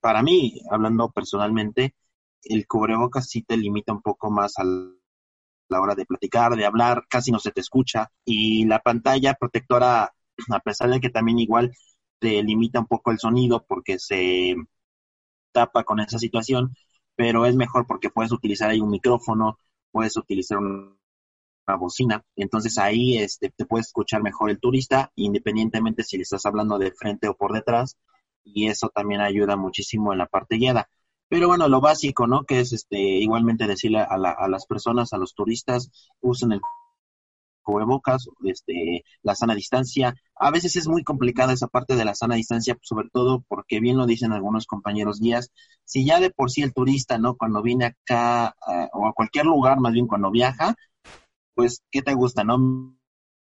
[0.00, 1.94] para mí, hablando personalmente,
[2.42, 7.04] el cubrebocas sí te limita un poco más a la hora de platicar, de hablar,
[7.08, 10.14] casi no se te escucha, y la pantalla protectora,
[10.50, 11.72] a pesar de que también igual
[12.18, 14.56] te limita un poco el sonido porque se
[15.52, 16.74] tapa con esa situación,
[17.16, 19.58] pero es mejor porque puedes utilizar ahí un micrófono,
[19.90, 20.96] puedes utilizar una
[21.78, 26.78] bocina, entonces ahí este, te puedes escuchar mejor el turista, independientemente si le estás hablando
[26.78, 27.96] de frente o por detrás,
[28.44, 30.88] y eso también ayuda muchísimo en la parte guiada.
[31.28, 32.44] Pero bueno, lo básico, ¿no?
[32.44, 36.60] Que es este igualmente decirle a, la, a las personas, a los turistas, usen el
[37.68, 40.14] cubrebocas, este, la sana distancia.
[40.36, 43.98] A veces es muy complicada esa parte de la sana distancia, sobre todo porque bien
[43.98, 45.50] lo dicen algunos compañeros guías,
[45.84, 47.36] si ya de por sí el turista, ¿no?
[47.36, 48.54] Cuando viene acá
[48.94, 50.76] o a cualquier lugar, más bien cuando viaja,
[51.54, 52.56] pues, ¿qué te gusta, no?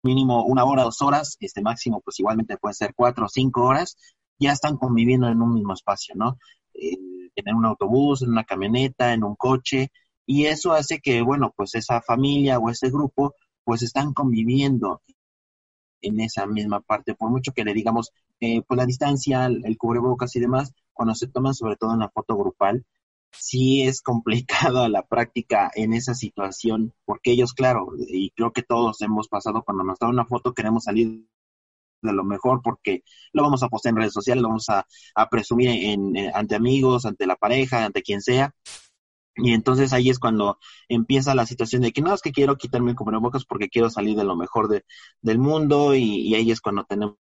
[0.01, 3.97] Mínimo una hora, dos horas, este máximo, pues igualmente puede ser cuatro o cinco horas,
[4.39, 6.37] ya están conviviendo en un mismo espacio, ¿no?
[6.73, 6.97] Eh,
[7.35, 9.91] en un autobús, en una camioneta, en un coche,
[10.25, 15.01] y eso hace que, bueno, pues esa familia o ese grupo pues están conviviendo
[16.01, 20.35] en esa misma parte, por mucho que le digamos, eh, pues la distancia, el cubrebocas
[20.35, 22.85] y demás, cuando se toman sobre todo en la foto grupal,
[23.31, 29.01] sí es complicado la práctica en esa situación, porque ellos, claro, y creo que todos
[29.01, 31.27] hemos pasado cuando nos da una foto, queremos salir
[32.01, 34.85] de lo mejor porque lo vamos a postear en redes sociales, lo vamos a,
[35.29, 38.53] presumir en, ante amigos, ante la pareja, ante quien sea.
[39.35, 42.91] Y entonces ahí es cuando empieza la situación de que no, es que quiero quitarme
[42.91, 44.85] el cubrebocas porque quiero salir de lo mejor de,
[45.21, 47.17] del mundo y, ahí es cuando tenemos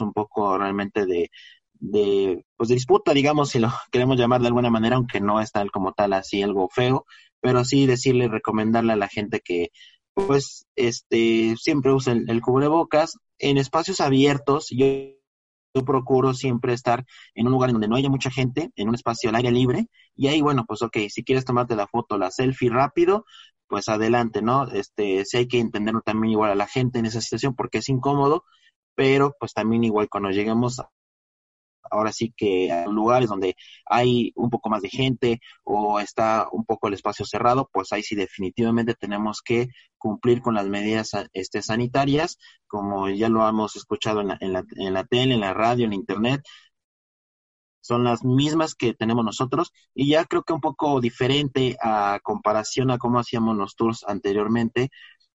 [0.00, 1.30] un poco realmente de,
[1.74, 5.52] de, pues de disputa, digamos, si lo queremos llamar de alguna manera, aunque no es
[5.52, 7.04] tal como tal así algo feo,
[7.40, 9.70] pero sí decirle, recomendarle a la gente que
[10.14, 14.68] pues este siempre use el, cubrebocas en espacios abiertos.
[14.70, 14.86] Yo,
[15.74, 17.04] yo, procuro siempre estar
[17.34, 20.28] en un lugar donde no haya mucha gente, en un espacio al aire libre, y
[20.28, 23.24] ahí, bueno, pues ok, si quieres tomarte la foto, la selfie rápido,
[23.66, 24.68] pues adelante, ¿no?
[24.68, 27.88] Este, si hay que entender también igual a la gente en esa situación porque es
[27.88, 28.44] incómodo,
[28.94, 30.80] pero pues también igual cuando lleguemos
[31.92, 33.54] ahora sí que a lugares donde
[33.86, 38.02] hay un poco más de gente o está un poco el espacio cerrado, pues ahí
[38.02, 44.20] sí definitivamente tenemos que cumplir con las medidas este, sanitarias, como ya lo hemos escuchado
[44.20, 46.42] en la, en, la, en la tele, en la radio, en internet,
[47.82, 52.90] son las mismas que tenemos nosotros y ya creo que un poco diferente a comparación
[52.90, 54.90] a cómo hacíamos los tours anteriormente,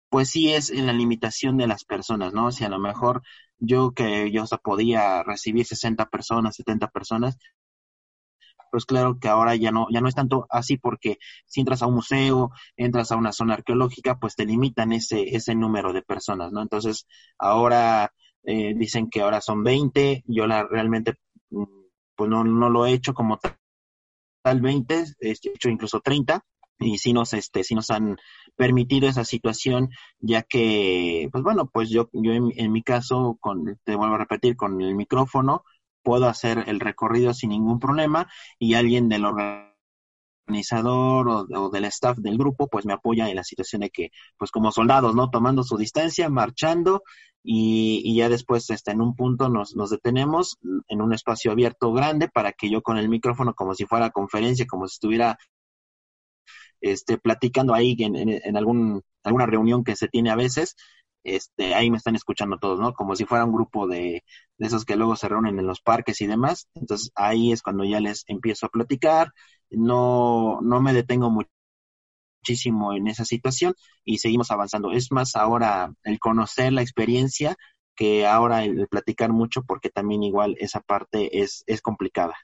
[0.10, 2.52] pues sí es en la limitación de las personas, ¿no?
[2.52, 3.24] Si a lo mejor
[3.60, 7.38] yo que yo podía recibir 60 personas, 70 personas,
[8.72, 11.88] pues claro que ahora ya no, ya no es tanto así porque si entras a
[11.88, 16.52] un museo, entras a una zona arqueológica, pues te limitan ese, ese número de personas,
[16.52, 16.62] ¿no?
[16.62, 18.12] Entonces, ahora
[18.43, 21.15] eh, dicen que ahora son 20, yo la realmente
[21.50, 21.63] mm,
[22.15, 26.43] pues no, no lo he hecho como tal 20, he hecho incluso 30,
[26.79, 28.17] y sí nos este sí nos han
[28.55, 33.95] permitido esa situación ya que pues bueno pues yo yo en, mi caso con te
[33.95, 35.63] vuelvo a repetir con el micrófono
[36.03, 39.25] puedo hacer el recorrido sin ningún problema y alguien del
[40.47, 44.51] organizador o, del staff del grupo pues me apoya en la situación de que pues
[44.51, 47.03] como soldados no tomando su distancia marchando
[47.43, 51.91] y, y ya después este, en un punto nos, nos detenemos en un espacio abierto
[51.91, 55.37] grande para que yo con el micrófono como si fuera conferencia como si estuviera
[56.91, 60.76] este, platicando ahí en, en, algún, alguna reunión que se tiene a veces,
[61.23, 62.93] este, ahí me están escuchando todos, ¿no?
[62.93, 64.23] Como si fuera un grupo de,
[64.58, 66.69] de esos que luego se reúnen en los parques y demás.
[66.76, 69.34] Entonces ahí es cuando ya les empiezo a platicar,
[69.69, 71.30] no, no me detengo
[72.41, 73.73] muchísimo en esa situación
[74.04, 74.91] y seguimos avanzando.
[74.91, 77.56] Es más ahora el conocer la experiencia
[77.95, 82.36] que ahora el platicar mucho porque también igual esa parte es, es complicada.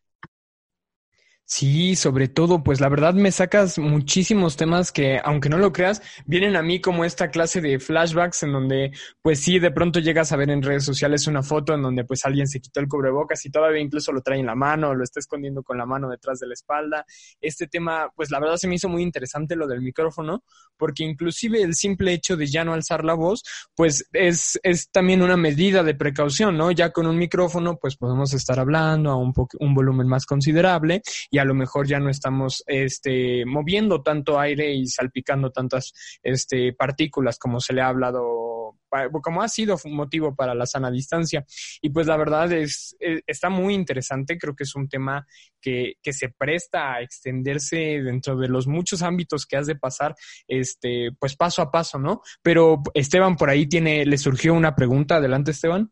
[1.46, 6.02] Sí, sobre todo, pues la verdad me sacas muchísimos temas que, aunque no lo creas,
[6.26, 10.32] vienen a mí como esta clase de flashbacks en donde, pues sí, de pronto llegas
[10.32, 13.46] a ver en redes sociales una foto en donde pues alguien se quitó el cubrebocas
[13.46, 16.40] y todavía incluso lo trae en la mano, lo está escondiendo con la mano detrás
[16.40, 17.06] de la espalda.
[17.42, 20.44] Este tema, pues la verdad se me hizo muy interesante lo del micrófono,
[20.78, 23.44] porque inclusive el simple hecho de ya no alzar la voz,
[23.76, 26.72] pues es, es también una medida de precaución, ¿no?
[26.72, 31.02] Ya con un micrófono, pues podemos estar hablando a un, un volumen más considerable
[31.34, 35.92] y a lo mejor ya no estamos este, moviendo tanto aire y salpicando tantas
[36.22, 38.78] este, partículas como se le ha hablado
[39.24, 41.44] como ha sido motivo para la sana distancia.
[41.82, 45.26] Y pues la verdad es, e, está muy interesante, creo que es un tema
[45.60, 50.14] que, que, se presta a extenderse dentro de los muchos ámbitos que has de pasar,
[50.48, 52.22] este, pues paso a paso, ¿no?
[52.44, 55.92] Pero Esteban por ahí tiene, le surgió una pregunta, adelante Esteban.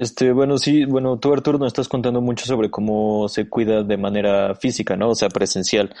[0.00, 3.98] Este, bueno, sí, bueno, tú Arturo nos estás contando mucho sobre cómo se cuida de
[3.98, 5.10] manera física, ¿no?
[5.10, 5.94] O sea, presencial.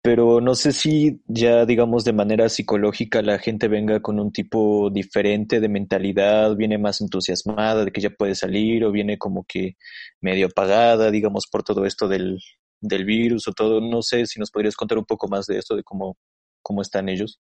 [0.00, 4.88] Pero no sé si ya, digamos, de manera psicológica la gente venga con un tipo
[4.90, 9.76] diferente de mentalidad, viene más entusiasmada de que ya puede salir o viene como que
[10.22, 12.40] medio apagada, digamos, por todo esto del,
[12.80, 13.82] del virus o todo.
[13.82, 16.16] No sé si nos podrías contar un poco más de esto, de cómo,
[16.62, 17.40] cómo están ellos.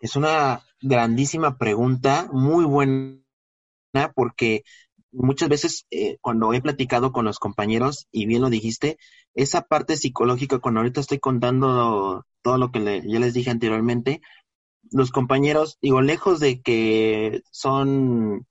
[0.00, 3.18] Es una grandísima pregunta, muy buena,
[4.14, 4.62] porque
[5.12, 8.98] muchas veces eh, cuando he platicado con los compañeros, y bien lo dijiste,
[9.34, 14.20] esa parte psicológica, cuando ahorita estoy contando todo lo que ya les dije anteriormente,
[14.90, 18.46] los compañeros, digo, lejos de que son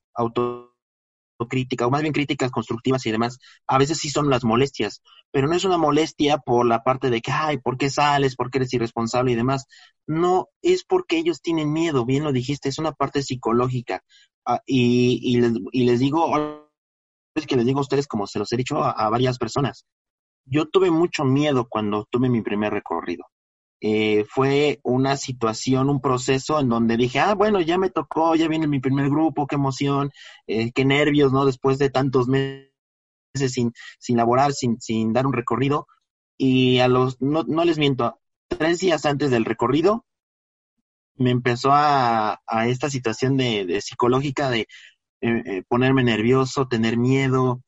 [1.41, 5.01] autocríticas, o más bien críticas constructivas y demás, a veces sí son las molestias,
[5.31, 8.35] pero no es una molestia por la parte de que, ay, ¿por qué sales?
[8.35, 9.65] ¿Por qué eres irresponsable y demás?
[10.07, 14.03] No, es porque ellos tienen miedo, bien lo dijiste, es una parte psicológica.
[14.45, 16.67] Ah, y, les, digo,
[17.35, 19.85] es que les digo a ustedes, como se los he dicho a, varias personas,
[20.45, 23.25] yo tuve mucho miedo cuando tuve mi primer recorrido.
[23.81, 28.47] Eh, fue una situación, un proceso en donde dije, ah, bueno, ya me tocó, ya
[28.47, 30.11] viene mi primer grupo, qué emoción,
[30.47, 31.45] eh, qué nervios, ¿no?
[31.45, 32.69] Después de tantos meses
[33.33, 35.87] sin, sin laborar, sin, sin dar un recorrido.
[36.37, 40.05] Y a los, no, no les miento, tres días antes del recorrido,
[41.15, 44.67] me empezó a, a esta situación de, de, psicológica de,
[45.21, 47.61] eh, ponerme nervioso, tener miedo,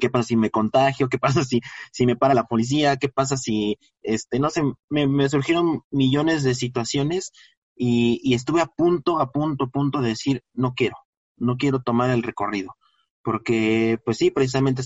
[0.00, 1.60] qué pasa si me contagio, qué pasa si,
[1.92, 6.54] si me para la policía, qué pasa si, este, no sé, me, surgieron millones de
[6.54, 7.32] situaciones
[7.76, 10.96] y, y, estuve a punto, a punto, a punto de decir, no quiero,
[11.36, 12.74] no quiero tomar el recorrido,
[13.22, 14.82] porque pues sí, precisamente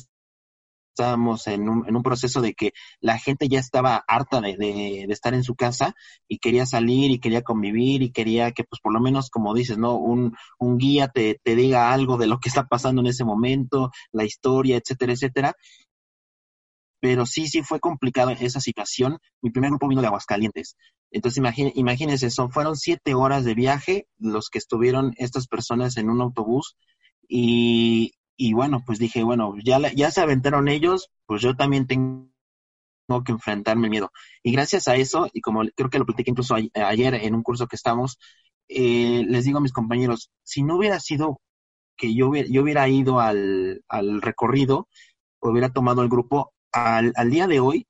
[0.97, 5.07] estábamos en un, en un proceso de que la gente ya estaba harta de, de,
[5.11, 5.95] estar en su casa
[6.27, 9.77] y quería salir y quería convivir y quería que, pues por lo menos, como dices,
[9.77, 9.97] ¿no?
[9.97, 13.91] Un, un guía te, te diga algo de lo que está pasando en ese momento,
[14.13, 15.55] la historia, etcétera, etcétera
[16.99, 19.19] pero sí, sí fue complicada esa situación.
[19.41, 20.77] Mi primer grupo vino de Aguascalientes.
[21.13, 21.41] Entonces,
[21.75, 26.77] imagínense, son, fueron siete horas de viaje los que estuvieron estas personas en un autobús
[27.29, 32.29] y, y bueno, pues dije, bueno, ya, ya se aventaron ellos, pues yo también tengo
[33.25, 34.13] que enfrentarme miedo.
[34.43, 37.67] Y gracias a eso, y como creo que lo platiqué incluso ayer en un curso
[37.67, 38.19] que estamos,
[38.69, 41.41] eh, les digo a mis compañeros, si no hubiera sido
[41.97, 44.89] que yo hubiera, yo hubiera ido al, al recorrido,
[45.41, 47.87] hubiera tomado el grupo, al, al día de hoy,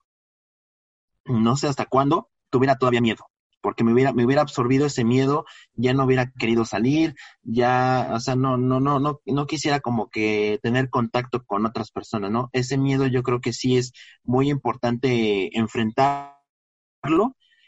[1.24, 3.26] no sé hasta cuándo, tuviera todavía miedo
[3.66, 5.44] porque me hubiera, absorbido ese miedo,
[5.74, 10.08] ya no hubiera querido salir, ya, o sea, no, no, no, no, no quisiera como
[10.08, 12.48] que tener contacto con otras personas, ¿no?
[12.52, 13.92] Ese miedo yo creo que sí es
[14.22, 16.36] muy importante enfrentarlo.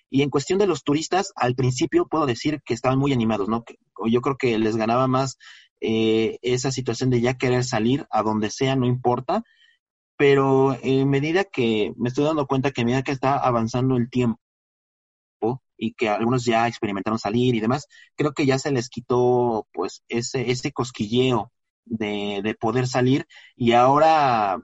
[0.08, 3.64] Y en cuestión de los turistas, al principio puedo decir que estaban muy animados, ¿no?
[4.08, 5.36] Yo creo que les ganaba más
[5.80, 9.42] eh, esa situación de ya querer salir a donde sea, no importa,
[10.16, 14.08] pero en medida que me estoy dando cuenta que a medida que está avanzando el
[14.08, 14.40] tiempo,
[15.78, 20.04] y que algunos ya experimentaron salir y demás, creo que ya se les quitó pues
[20.08, 21.52] ese, ese cosquilleo
[21.86, 23.26] de, de poder salir
[23.56, 24.60] y ahora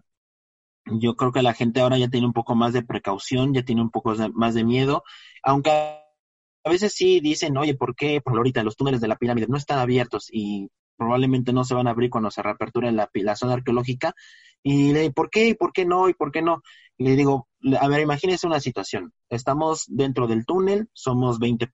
[0.86, 3.82] yo creo que la gente ahora ya tiene un poco más de precaución, ya tiene
[3.82, 5.02] un poco más de miedo,
[5.42, 8.20] aunque a veces sí dicen, oye, ¿por qué?
[8.20, 11.86] Por ahorita los túneles de la pirámide no están abiertos y probablemente no se van
[11.86, 14.14] a abrir cuando se reaperture la, la zona arqueológica.
[14.62, 15.48] Y le digo, ¿por qué?
[15.48, 16.08] ¿Y por qué no?
[16.08, 16.62] ¿Y por qué no?
[16.96, 17.48] Y le digo,
[17.80, 19.12] a ver, imagínese una situación.
[19.28, 21.72] Estamos dentro del túnel, somos 20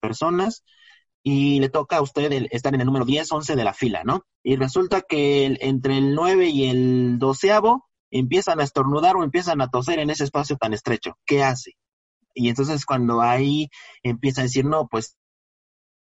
[0.00, 0.64] personas
[1.22, 4.24] y le toca a usted estar en el número 10, 11 de la fila, ¿no?
[4.42, 9.68] Y resulta que entre el 9 y el doceavo empiezan a estornudar o empiezan a
[9.68, 11.16] toser en ese espacio tan estrecho.
[11.26, 11.72] ¿Qué hace?
[12.34, 13.68] Y entonces cuando ahí
[14.02, 15.16] empieza a decir, no, pues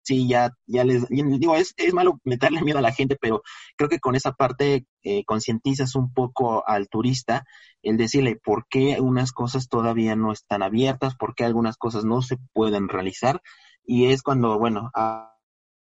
[0.08, 3.42] sí, ya, ya les digo, es, es malo meterle miedo a la gente, pero
[3.76, 7.44] creo que con esa parte eh, concientizas un poco al turista
[7.82, 12.22] el decirle por qué unas cosas todavía no están abiertas, por qué algunas cosas no
[12.22, 13.42] se pueden realizar.
[13.84, 14.90] Y es cuando, bueno,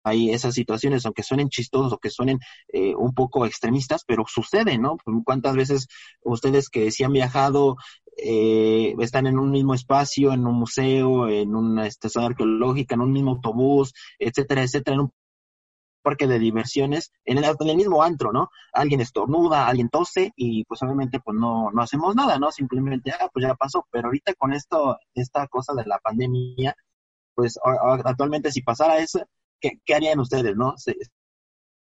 [0.03, 2.38] hay esas situaciones, aunque suenen chistosos o que suenen
[2.68, 4.96] eh, un poco extremistas, pero suceden, ¿no?
[5.24, 5.88] ¿Cuántas veces
[6.22, 7.76] ustedes que sí han viajado
[8.16, 13.12] eh, están en un mismo espacio, en un museo, en una estación arqueológica, en un
[13.12, 15.12] mismo autobús, etcétera, etcétera, en un
[16.03, 18.51] parque de diversiones, en el, en el, mismo antro, ¿no?
[18.72, 22.51] Alguien estornuda, alguien tose y pues obviamente pues no, no hacemos nada, ¿no?
[22.51, 26.74] Simplemente, ah, pues ya pasó, pero ahorita con esto, esta cosa de la pandemia,
[27.34, 27.59] pues
[28.05, 29.20] actualmente si pasara eso,
[29.61, 30.74] ¿qué, harían ustedes, no?
[30.76, 30.96] Se,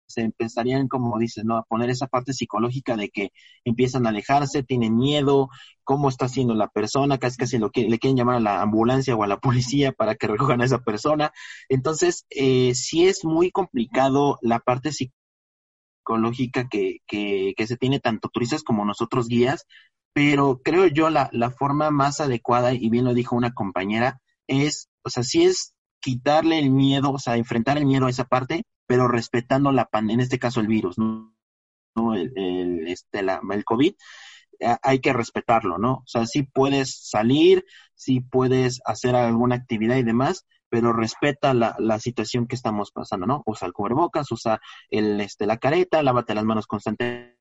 [0.08, 1.58] se empezarían, como dices, ¿no?
[1.58, 3.32] A poner esa parte psicológica de que
[3.66, 5.50] empiezan a alejarse, tienen miedo,
[5.84, 9.16] cómo está haciendo la persona, casi casi lo que le quieren llamar a la ambulancia
[9.16, 11.32] o a la policía para que recojan a esa persona.
[11.70, 18.86] Entonces, eh, sí es muy complicado la parte psicológica que se tiene tanto turistas como
[18.86, 19.66] nosotros guías,
[20.18, 24.90] pero creo yo la, la forma más adecuada, y bien lo dijo una compañera, es,
[25.04, 25.76] o sea, sí es
[26.08, 30.10] quitarle el miedo, o sea, enfrentar el miedo a esa parte, pero respetando la pan,
[30.10, 31.34] en este caso el virus, ¿no?
[32.16, 33.94] El, este, la, el COVID,
[34.62, 35.96] eh, hay que respetarlo, ¿no?
[35.96, 41.76] O sea, sí puedes salir, sí puedes hacer alguna actividad y demás, pero respeta la,
[41.78, 43.44] la situación que estamos pasando, ¿no?
[43.46, 47.37] Usa el cubrebocas, usa el, este, la careta, lávate las manos constantemente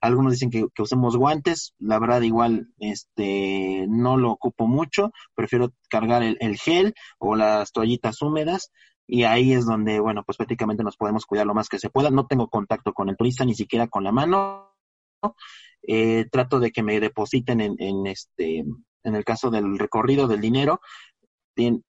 [0.00, 5.72] algunos dicen que, que, usemos guantes, la verdad igual este no lo ocupo mucho, prefiero
[5.88, 8.70] cargar el, el, gel o las toallitas húmedas.
[9.10, 12.10] Y ahí es donde, bueno, pues prácticamente nos podemos cuidar lo más que se pueda.
[12.10, 14.74] No tengo contacto con el turista, ni siquiera con la mano.
[15.82, 20.40] Eh, trato de que me depositen en, en, este, en el caso del recorrido del
[20.40, 20.80] dinero,
[21.66, 21.84] en,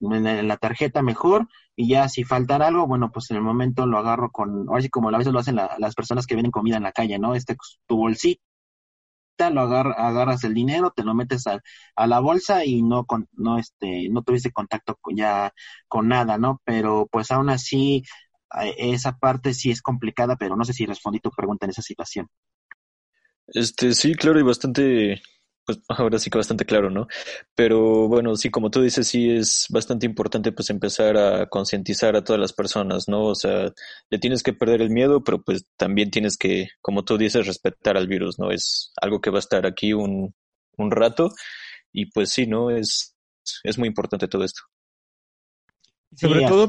[0.48, 4.32] la tarjeta mejor, y ya si faltara algo, bueno, pues en el momento lo agarro
[4.32, 7.20] con, así como a veces lo hacen las personas que vienen comida en la calle,
[7.20, 7.36] ¿no?
[7.36, 7.56] Este,
[7.88, 8.42] tu bolsito
[9.50, 11.62] lo agarras el dinero, te lo metes a,
[11.96, 15.54] a la bolsa y no con, no este, no tuviste contacto ya
[15.88, 16.62] con nada, ¿no?
[16.66, 18.04] Pero pues aún así
[18.78, 22.28] esa parte sí es complicada, pero no sé si respondí tu pregunta en esa situación.
[23.48, 25.22] Este, sí, claro, y bastante
[25.70, 27.08] pues ahora sí que bastante claro, ¿no?
[27.54, 32.24] Pero bueno, sí, como tú dices, sí es bastante importante pues empezar a concientizar a
[32.24, 33.26] todas las personas, ¿no?
[33.26, 33.72] O sea,
[34.10, 37.98] le tienes que perder el miedo, pero pues también tienes que, como tú dices, respetar
[37.98, 38.50] al virus, ¿no?
[38.50, 40.34] Es algo que va a estar aquí un,
[40.78, 41.30] un rato
[41.94, 42.72] y pues sí, ¿no?
[42.72, 43.16] Es,
[43.64, 44.62] es muy importante todo esto.
[46.16, 46.68] Sobre todo...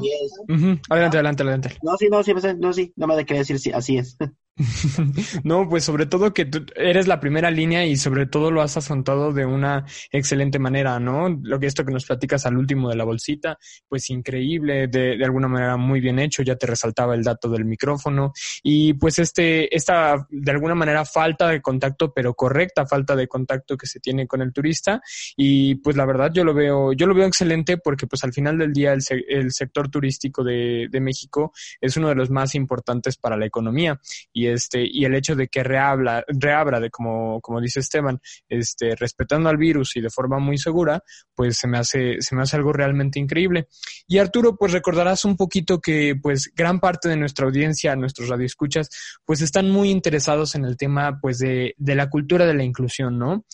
[0.89, 1.77] Adelante, adelante, adelante.
[1.81, 4.15] No, sí, no, sí, no, sí, no me quería decir sí, así es.
[5.43, 8.75] no, pues sobre todo que tú eres la primera línea y sobre todo lo has
[8.75, 11.29] afrontado de una excelente manera, ¿no?
[11.41, 15.47] Lo que esto que nos platicas al último de la bolsita, pues increíble, de, alguna
[15.47, 18.33] manera muy bien hecho, ya te resaltaba el dato del micrófono.
[18.61, 23.77] Y pues este, esta de alguna manera falta de contacto, pero correcta falta de contacto
[23.77, 25.01] que se tiene con el turista.
[25.37, 28.57] Y pues la verdad yo lo veo, yo lo veo excelente porque pues al final
[28.57, 33.15] del día el, el sector turístico de, de México es uno de los más importantes
[33.17, 33.99] para la economía.
[34.33, 38.95] Y este, y el hecho de que reabra, reabra de como, como dice Esteban, este,
[38.95, 41.03] respetando al virus y de forma muy segura,
[41.35, 43.67] pues se me hace, se me hace algo realmente increíble.
[44.07, 48.89] Y Arturo, pues recordarás un poquito que pues gran parte de nuestra audiencia, nuestros radioescuchas,
[49.25, 53.17] pues están muy interesados en el tema pues de, de la cultura de la inclusión,
[53.17, 53.45] ¿no?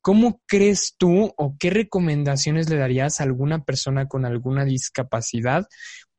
[0.00, 5.68] ¿Cómo crees tú o qué recomendaciones le darías a alguna persona con alguna discapacidad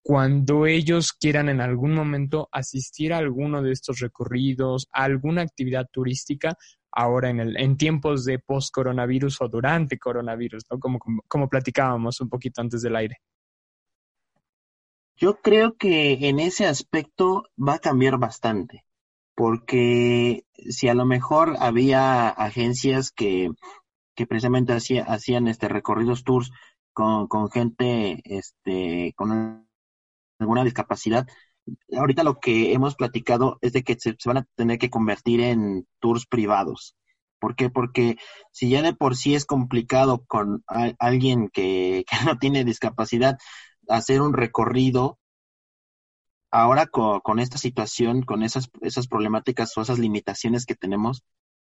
[0.03, 5.87] cuando ellos quieran en algún momento asistir a alguno de estos recorridos, a alguna actividad
[5.89, 6.57] turística,
[6.91, 10.65] ahora en, el, en tiempos de post-coronavirus o durante coronavirus.
[10.79, 13.21] Como, como, platicábamos un poquito antes del aire.
[15.15, 18.83] Yo creo que en ese aspecto va a cambiar bastante,
[19.35, 23.51] porque si a lo mejor había agencias que,
[24.15, 26.51] que precisamente hacía, hacían este recorridos tours
[26.91, 29.65] con, con gente este, con
[30.39, 31.27] alguna discapacidad.
[31.95, 35.87] Ahorita lo que hemos platicado es de que se, van a tener que convertir en
[35.99, 36.95] tours privados.
[37.39, 37.69] ¿Por qué?
[37.69, 38.17] Porque
[38.51, 40.63] si ya de por sí es complicado con
[40.99, 43.37] alguien que, no tiene discapacidad
[43.89, 45.19] hacer un recorrido,
[46.51, 51.23] ahora con, con, esta situación, con esas, esas problemáticas o esas limitaciones que tenemos,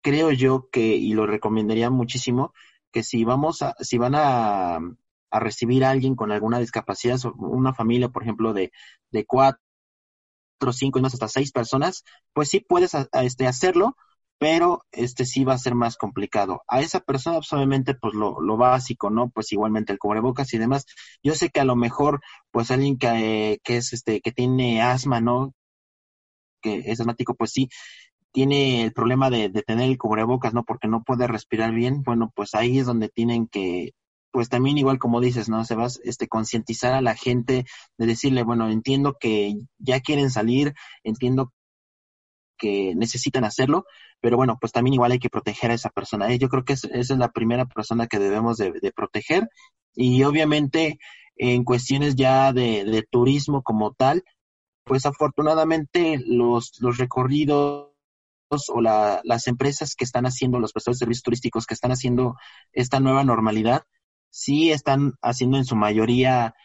[0.01, 2.53] creo yo que, y lo recomendaría muchísimo,
[2.91, 4.79] que si vamos a, si van a,
[5.29, 8.71] a recibir a alguien con alguna discapacidad, una familia, por ejemplo, de,
[9.11, 9.59] de cuatro,
[10.71, 12.03] cinco más hasta seis personas,
[12.33, 13.95] pues sí puedes este, hacerlo,
[14.39, 16.61] pero este sí va a ser más complicado.
[16.67, 19.29] A esa persona, pues obviamente, pues lo, lo básico, ¿no?
[19.29, 20.85] Pues igualmente el cubrebocas y demás.
[21.23, 22.21] Yo sé que a lo mejor,
[22.51, 25.53] pues alguien que, que es este, que tiene asma, ¿no?
[26.61, 27.69] Que es asmático, pues sí,
[28.31, 30.63] tiene el problema de, de tener el cubrebocas, ¿no?
[30.65, 32.03] Porque no puede respirar bien.
[32.03, 33.93] Bueno, pues ahí es donde tienen que
[34.37, 35.65] pues también igual como dices, ¿no?
[35.65, 37.65] Se va este concientizar a la gente
[37.97, 41.53] de decirle, bueno, entiendo que ya quieren salir, entiendo
[42.55, 43.85] que necesitan hacerlo,
[44.21, 46.31] pero bueno, pues también igual hay que proteger a esa persona.
[46.31, 46.37] ¿eh?
[46.37, 49.49] Yo creo que esa es la primera persona que debemos de, proteger
[49.95, 50.99] y obviamente
[51.35, 54.23] en cuestiones ya de, turismo como tal,
[54.83, 57.89] pues afortunadamente los, los recorridos
[58.67, 62.35] o la, las empresas que están haciendo, los prestadores de servicios turísticos que están haciendo
[62.71, 63.87] esta nueva normalidad,
[64.29, 66.55] sí están haciendo en su mayoría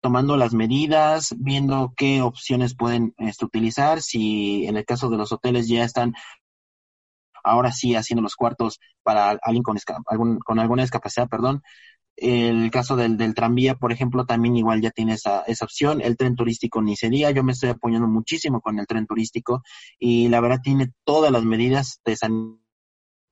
[0.00, 5.32] tomando las medidas, viendo qué opciones pueden este, utilizar, si en el caso de los
[5.32, 6.14] hoteles ya están
[7.44, 11.62] ahora sí haciendo los cuartos para alguien con, algún, con alguna discapacidad, perdón.
[12.14, 16.00] El caso del, del tranvía, por ejemplo, también igual ya tiene esa, esa opción.
[16.00, 19.62] El tren turístico ni sería, yo me estoy apoyando muchísimo con el tren turístico
[19.98, 22.61] y la verdad tiene todas las medidas de sanidad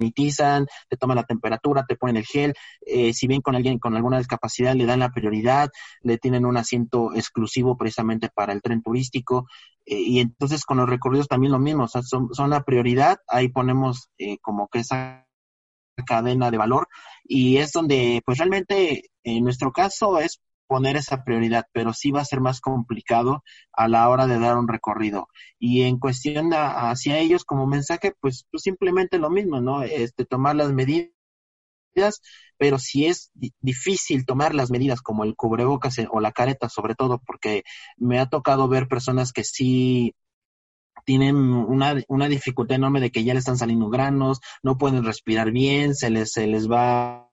[0.01, 2.55] sanitizan, te toman la temperatura, te ponen el gel,
[2.87, 5.71] eh, si bien con alguien con alguna discapacidad le dan la prioridad,
[6.03, 9.47] le tienen un asiento exclusivo precisamente para el tren turístico,
[9.87, 13.19] eh, y entonces con los recorridos también lo mismo, o sea, son, son la prioridad,
[13.29, 15.27] ahí ponemos eh, como que esa
[16.07, 16.89] cadena de valor
[17.25, 20.41] y es donde pues realmente en nuestro caso es
[20.71, 23.43] poner esa prioridad, pero sí va a ser más complicado
[23.73, 25.27] a la hora de dar un recorrido.
[25.59, 29.83] Y en cuestión hacia ellos como mensaje, pues, pues, simplemente lo mismo, ¿no?
[29.83, 31.11] Este, tomar las medidas,
[32.57, 36.95] pero si es difícil tomar las medidas como el cubrebocas eh, o la careta, sobre
[36.95, 37.65] todo, porque
[37.97, 40.15] me ha tocado ver personas que sí
[41.05, 45.51] tienen una, una dificultad enorme de que ya le están saliendo granos, no pueden respirar
[45.51, 47.30] bien, se les, se les va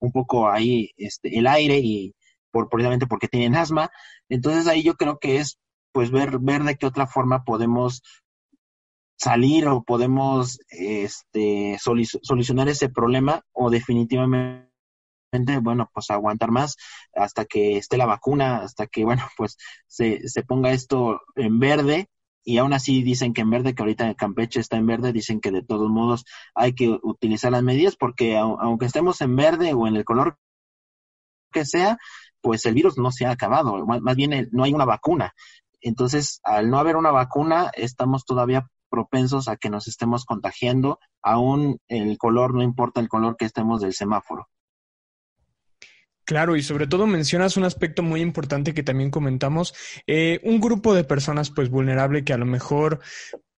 [0.00, 2.14] un poco ahí este, el aire y
[2.50, 3.90] por, precisamente porque tienen asma.
[4.28, 5.58] Entonces ahí yo creo que es
[5.92, 8.02] pues ver, ver de qué otra forma podemos
[9.16, 14.68] salir o podemos este, solucionar ese problema o definitivamente
[15.62, 16.76] bueno, pues aguantar más
[17.14, 19.56] hasta que esté la vacuna, hasta que, bueno, pues
[19.86, 22.08] se, se ponga esto en verde
[22.44, 25.40] y aún así dicen que en verde, que ahorita en Campeche está en verde, dicen
[25.40, 26.24] que de todos modos
[26.54, 30.38] hay que utilizar las medidas porque aunque estemos en verde o en el color
[31.52, 31.98] que sea,
[32.40, 35.32] pues el virus no se ha acabado, más bien no hay una vacuna.
[35.80, 41.78] Entonces, al no haber una vacuna, estamos todavía propensos a que nos estemos contagiando, aún
[41.88, 44.48] el color, no importa el color que estemos del semáforo.
[46.26, 49.74] Claro, y sobre todo mencionas un aspecto muy importante que también comentamos,
[50.06, 53.00] eh, un grupo de personas pues vulnerable que a lo mejor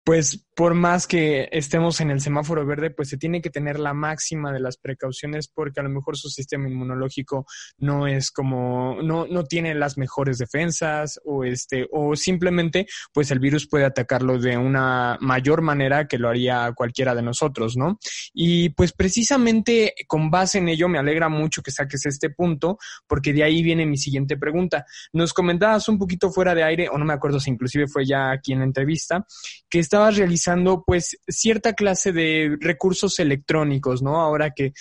[0.07, 3.93] pues por más que estemos en el semáforo verde, pues se tiene que tener la
[3.93, 7.45] máxima de las precauciones porque a lo mejor su sistema inmunológico
[7.77, 13.39] no es como, no, no tiene las mejores defensas o este, o simplemente pues el
[13.39, 17.99] virus puede atacarlo de una mayor manera que lo haría cualquiera de nosotros, ¿no?
[18.33, 22.77] Y pues precisamente con base en ello me alegra mucho que saques este punto
[23.07, 24.85] porque de ahí viene mi siguiente pregunta.
[25.11, 28.31] Nos comentabas un poquito fuera de aire, o no me acuerdo si inclusive fue ya
[28.31, 29.27] aquí en la entrevista,
[29.69, 34.21] que está estabas realizando pues cierta clase de recursos electrónicos, ¿no?
[34.21, 34.73] Ahora que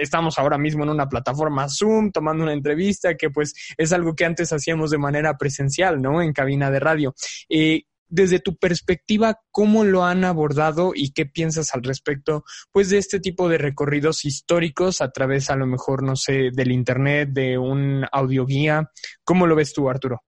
[0.00, 4.24] estamos ahora mismo en una plataforma Zoom tomando una entrevista que pues es algo que
[4.24, 6.20] antes hacíamos de manera presencial, ¿no?
[6.20, 7.14] En cabina de radio.
[7.48, 12.98] Eh, desde tu perspectiva, ¿cómo lo han abordado y qué piensas al respecto, pues, de
[12.98, 17.56] este tipo de recorridos históricos a través, a lo mejor, no sé, del Internet, de
[17.56, 18.90] un audioguía?
[19.24, 20.20] ¿Cómo lo ves tú, Arturo?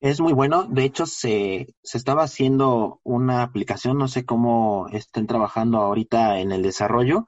[0.00, 0.64] Es muy bueno.
[0.64, 6.52] De hecho, se, se estaba haciendo una aplicación, no sé cómo estén trabajando ahorita en
[6.52, 7.26] el desarrollo,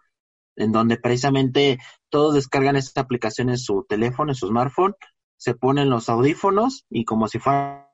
[0.57, 1.79] en donde precisamente
[2.11, 4.95] todos descargan esta aplicación en su teléfono, en su smartphone,
[5.37, 7.91] se ponen los audífonos y como si fuera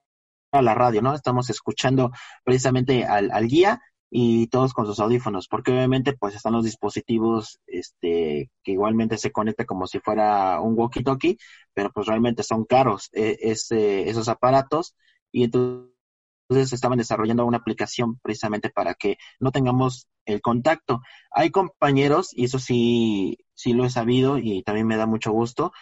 [0.52, 1.14] la radio, ¿no?
[1.14, 2.10] Estamos escuchando
[2.44, 3.80] precisamente al, al guía
[4.18, 9.30] y todos con sus audífonos, porque obviamente pues están los dispositivos este que igualmente se
[9.30, 11.36] conecta como si fuera un walkie-talkie,
[11.74, 14.94] pero pues realmente son caros eh, esos aparatos
[15.30, 21.02] y entonces estaban desarrollando una aplicación precisamente para que no tengamos el contacto.
[21.30, 25.72] Hay compañeros, y eso sí, sí lo he sabido y también me da mucho gusto,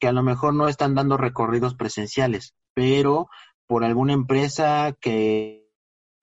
[0.00, 3.28] que a lo mejor no están dando recorridos presenciales, pero
[3.66, 5.61] por alguna empresa que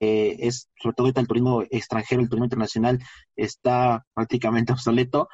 [0.00, 2.98] eh, es, sobre todo el turismo extranjero, el turismo internacional
[3.36, 5.28] está prácticamente obsoleto,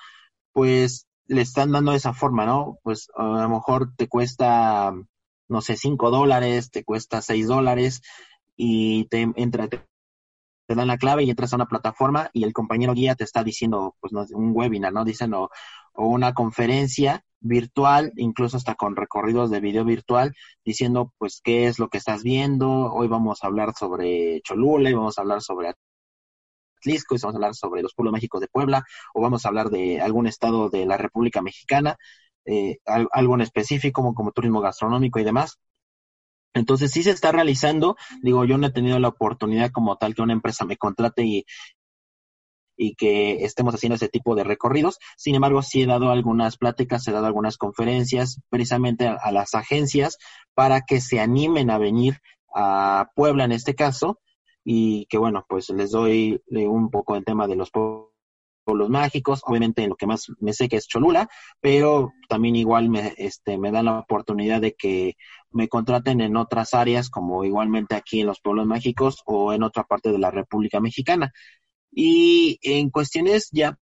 [0.53, 2.79] pues le están dando esa forma, ¿no?
[2.83, 4.93] Pues a lo mejor te cuesta,
[5.49, 8.03] no sé, cinco dólares, te cuesta seis dólares
[8.57, 9.85] y te entra, te,
[10.69, 13.97] dan la clave y entras a una plataforma y el compañero guía te está diciendo,
[14.01, 15.05] pues no, un webinar, ¿no?
[15.05, 15.49] Dicen, o
[15.95, 20.35] una conferencia virtual, incluso hasta con recorridos de video virtual,
[20.65, 22.93] diciendo pues qué es lo que estás viendo.
[22.93, 25.73] Hoy vamos a hablar sobre Cholula, y vamos a hablar sobre
[26.79, 28.85] Atlisco, y vamos a hablar sobre los pueblos mágicos de Puebla,
[29.15, 31.97] o vamos a hablar de algún estado de la República Mexicana,
[32.45, 35.59] eh, algo en específico como, como turismo gastronómico y demás.
[36.57, 40.23] Entonces sí se está realizando, digo, yo no he tenido la oportunidad como tal que
[40.23, 41.45] una empresa me contrate y,
[42.77, 44.99] y que estemos haciendo ese tipo de recorridos.
[45.17, 50.19] Sin embargo, sí he dado algunas pláticas, he dado algunas conferencias precisamente a, las agencias
[50.55, 52.21] para que se animen a venir
[52.55, 54.21] a Puebla en este caso
[54.65, 59.85] y que bueno, pues les doy un poco el tema de los pueblos mágicos, obviamente
[59.85, 61.29] en lo que más me sé que es Cholula,
[61.61, 65.17] pero también igual me, este, me dan la oportunidad de que
[65.51, 69.85] me contraten en otras áreas, como igualmente aquí en los pueblos mágicos o en otra
[69.85, 71.33] parte de la República Mexicana.
[71.99, 73.79] Y en cuestiones ya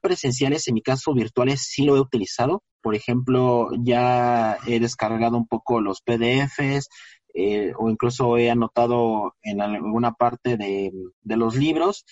[0.00, 2.62] presenciales, en mi caso virtuales, sí lo he utilizado.
[2.80, 6.88] Por ejemplo, ya he descargado un poco los PDFs
[7.34, 10.90] eh, o incluso he anotado en alguna parte de,
[11.20, 12.06] de los libros,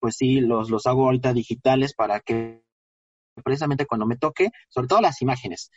[0.00, 2.62] pues sí, los, los hago ahorita digitales para que
[3.44, 5.70] precisamente cuando me toque, sobre todo las imágenes,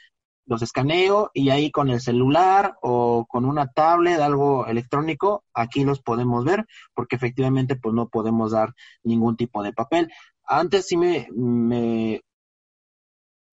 [0.49, 6.01] los escaneo y ahí con el celular o con una tablet, algo electrónico, aquí los
[6.01, 8.73] podemos ver porque efectivamente pues no podemos dar
[9.03, 10.11] ningún tipo de papel.
[10.43, 12.23] Antes sí me, me,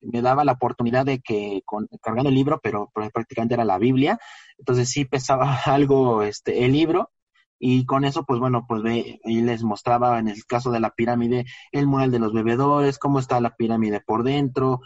[0.01, 4.19] daba la oportunidad de que con, cargando el libro, pero prácticamente era la Biblia,
[4.57, 7.11] entonces sí pesaba algo este el libro
[7.59, 10.91] y con eso pues bueno pues ve, y les mostraba en el caso de la
[10.91, 14.81] pirámide el mural de los bebedores cómo está la pirámide por dentro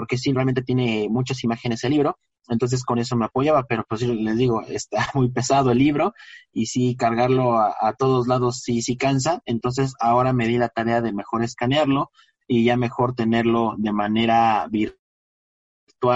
[0.00, 4.00] porque sí, realmente tiene muchas imágenes el libro, entonces con eso me apoyaba, pero pues
[4.00, 6.14] les digo, está muy pesado el libro
[6.54, 11.02] y sí, cargarlo a, todos lados sí, sí cansa, entonces ahora me di la tarea
[11.02, 12.10] de mejor escanearlo
[12.48, 14.96] y ya mejor tenerlo de manera virtual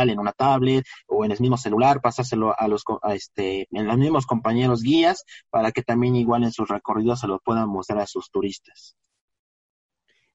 [0.08, 3.98] en una tablet o en el mismo celular, pasárselo a los a este en los
[3.98, 8.06] mismos compañeros guías para que también igual en sus recorridos se lo puedan mostrar a
[8.06, 8.96] sus turistas.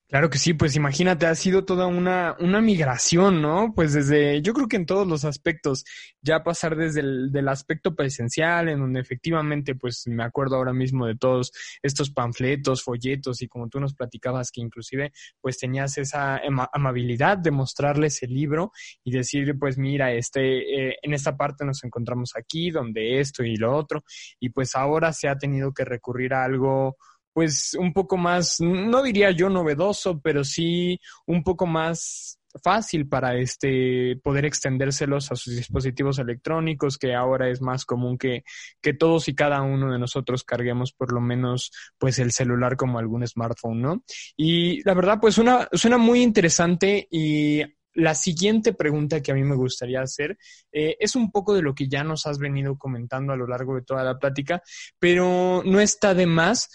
[0.10, 3.74] Claro que sí, pues imagínate, ha sido toda una, una migración, ¿no?
[3.76, 5.86] Pues desde, yo creo que en todos los aspectos,
[6.20, 11.06] ya pasar desde el del aspecto presencial, en donde efectivamente, pues me acuerdo ahora mismo
[11.06, 11.52] de todos
[11.84, 16.42] estos panfletos, folletos y como tú nos platicabas que inclusive pues tenías esa
[16.74, 18.72] amabilidad de mostrarles el libro
[19.04, 23.58] y decir, pues mira, este, eh, en esta parte nos encontramos aquí, donde esto y
[23.58, 24.04] lo otro,
[24.40, 26.98] y pues ahora se ha tenido que recurrir a algo
[27.34, 33.36] pues un poco más, no diría yo novedoso, pero sí un poco más fácil para
[33.36, 38.44] este poder extendérselos a sus dispositivos electrónicos, que ahora es más común que,
[38.82, 43.00] que todos y cada uno de nosotros carguemos por lo menos pues el celular como
[43.00, 44.04] algún smartphone, ¿no?
[44.36, 47.62] Y la verdad, pues una, suena muy interesante y
[47.94, 50.38] la siguiente pregunta que a mí me gustaría hacer
[50.72, 53.76] eh, es un poco de lo que ya nos has venido comentando a lo largo
[53.76, 54.62] de toda la plática,
[55.00, 56.70] pero no está de más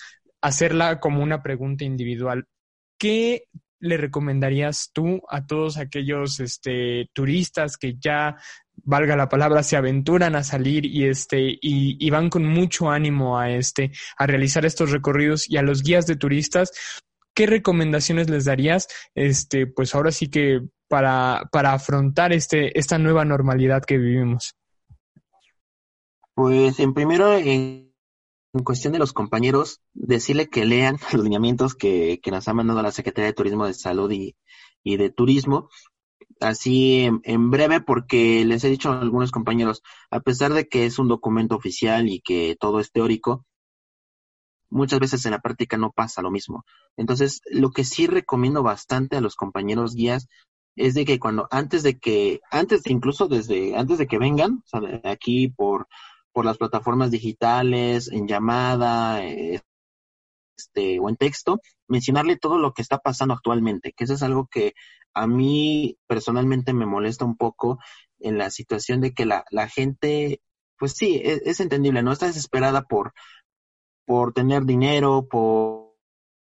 [0.45, 2.45] hacerla como una pregunta individual.
[2.99, 3.45] ¿Qué
[3.81, 8.37] le recomendarías tú a todos aquellos este, turistas que ya,
[8.77, 13.51] valga la palabra, se aventuran a salir y, este, y, van con mucho ánimo a,
[13.51, 16.73] este, a realizar estos recorridos y a los guías de turistas?
[17.35, 18.87] ¿Qué recomendaciones les darías?
[19.15, 24.55] Este, pues ahora sí que para, para afrontar este, esta nueva normalidad que vivimos.
[26.35, 27.94] Pues en primero, en
[28.55, 32.81] en cuestión de los compañeros, decirle que lean los lineamientos que, que nos ha mandado
[32.83, 34.37] la Secretaría de Turismo de Salud y,
[34.85, 35.69] y de Turismo,
[36.41, 40.99] así en, breve, porque les he dicho a algunos compañeros, a pesar de que es
[40.99, 43.45] un documento oficial y que todo es teórico,
[44.71, 46.65] muchas veces en la práctica no pasa lo mismo.
[46.97, 50.29] Entonces, lo que sí recomiendo bastante a los compañeros guías
[50.77, 54.63] es de que cuando antes de que antes de incluso desde antes de que vengan,
[54.65, 55.87] o sea, aquí por
[56.35, 62.99] por las plataformas digitales, en llamada, este, o en texto, mencionarle todo lo que está
[62.99, 64.74] pasando actualmente, que eso es algo que
[65.14, 67.78] a mí personalmente me molesta un poco
[68.18, 70.41] en la situación de que la, la gente,
[70.76, 72.11] pues sí, es, es, entendible, ¿no?
[72.11, 73.12] Está desesperada por,
[74.05, 75.95] por tener dinero, por,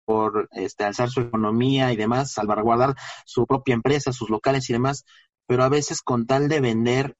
[0.04, 5.04] por este, alzar su economía y demás, salvaguardar su propia empresa, sus locales y demás,
[5.46, 7.14] pero a veces con tal de vender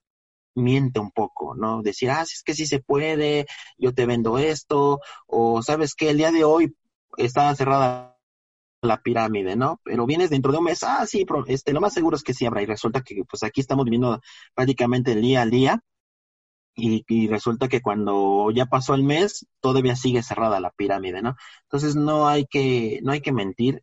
[0.57, 1.82] miente un poco, ¿no?
[1.82, 3.46] Decir, ah, es que sí se puede,
[3.78, 6.74] yo te vendo esto, o sabes que el día de hoy
[7.16, 8.18] está cerrada
[8.82, 9.80] la pirámide, ¿no?
[9.84, 12.46] Pero vienes dentro de un mes, ah, sí, este, lo más seguro es que sí
[12.46, 14.20] habrá, y resulta que pues aquí estamos viviendo
[14.54, 15.80] prácticamente el día al día,
[16.78, 21.34] y, y, resulta que cuando ya pasó el mes todavía sigue cerrada la pirámide, ¿no?
[21.62, 23.82] Entonces no hay que no hay que mentir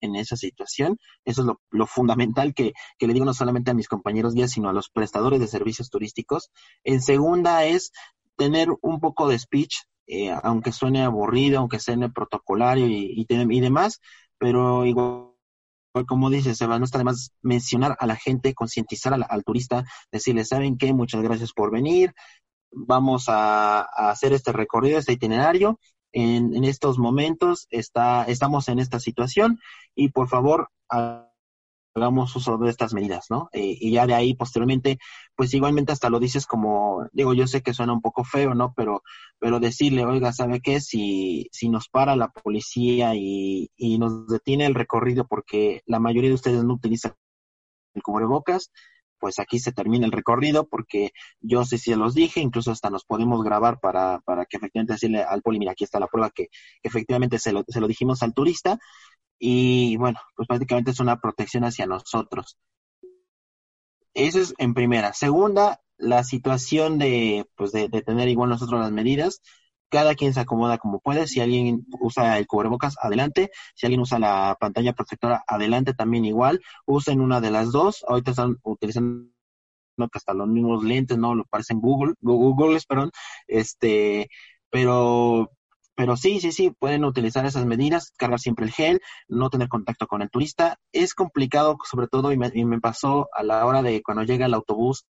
[0.00, 0.98] en esa situación.
[1.24, 4.72] Eso es lo, fundamental que, le digo no solamente a mis compañeros guías, sino a
[4.72, 6.50] los prestadores de servicios turísticos.
[6.84, 7.92] En segunda es
[8.36, 9.74] tener un poco de speech,
[10.06, 14.00] eh, aunque suene aburrido, aunque suene protocolario y, y, demás,
[14.38, 15.26] pero igual
[16.06, 20.44] como dice Seba, no está de más mencionar a la gente, concientizar al, turista, decirle,
[20.44, 20.92] ¿saben qué?
[20.92, 22.12] Muchas gracias por venir,
[22.70, 23.80] vamos a,
[24.10, 25.80] hacer este recorrido, este itinerario,
[26.12, 29.60] en, en estos momentos está, estamos en esta situación
[29.94, 33.48] y por favor hagamos uso de estas medidas, ¿no?
[33.52, 34.98] Eh, y ya de ahí posteriormente,
[35.34, 38.74] pues igualmente hasta lo dices como, digo, yo sé que suena un poco feo, ¿no?
[38.76, 39.02] Pero,
[39.38, 40.80] pero decirle, oiga, ¿sabe qué?
[40.80, 46.30] Si, si nos para la policía y, y nos detiene el recorrido porque la mayoría
[46.30, 47.14] de ustedes no utilizan
[47.94, 48.70] el cubrebocas,
[49.26, 51.10] pues aquí se termina el recorrido porque
[51.40, 55.24] yo sé si los dije, incluso hasta nos podemos grabar para, para que efectivamente decirle
[55.24, 56.46] al poli, mira, aquí está la prueba que,
[56.80, 58.78] efectivamente se lo, se lo dijimos al turista
[59.36, 62.56] y bueno, pues prácticamente es una protección hacia nosotros.
[64.14, 65.12] Eso es en primera.
[65.12, 69.42] Segunda, la situación de, pues de, de tener igual nosotros las medidas
[69.90, 71.26] cada quien se acomoda como puede.
[71.26, 73.50] Si alguien usa el cubrebocas, adelante.
[73.74, 76.60] Si alguien usa la pantalla protectora, adelante también igual.
[76.86, 78.04] Usen una de las dos.
[78.08, 79.30] Ahorita están utilizando
[79.98, 81.34] que hasta los mismos lentes, ¿no?
[81.34, 83.10] Lo parecen Google, Google, perdón.
[83.46, 84.28] Este,
[84.70, 85.50] pero
[85.96, 90.06] pero sí, sí, sí, pueden utilizar esas medidas, cargar siempre el gel, no tener contacto
[90.06, 90.78] con el turista.
[90.92, 94.44] Es complicado, sobre todo, y me, y me pasó a la hora de cuando llega
[94.44, 95.06] el autobús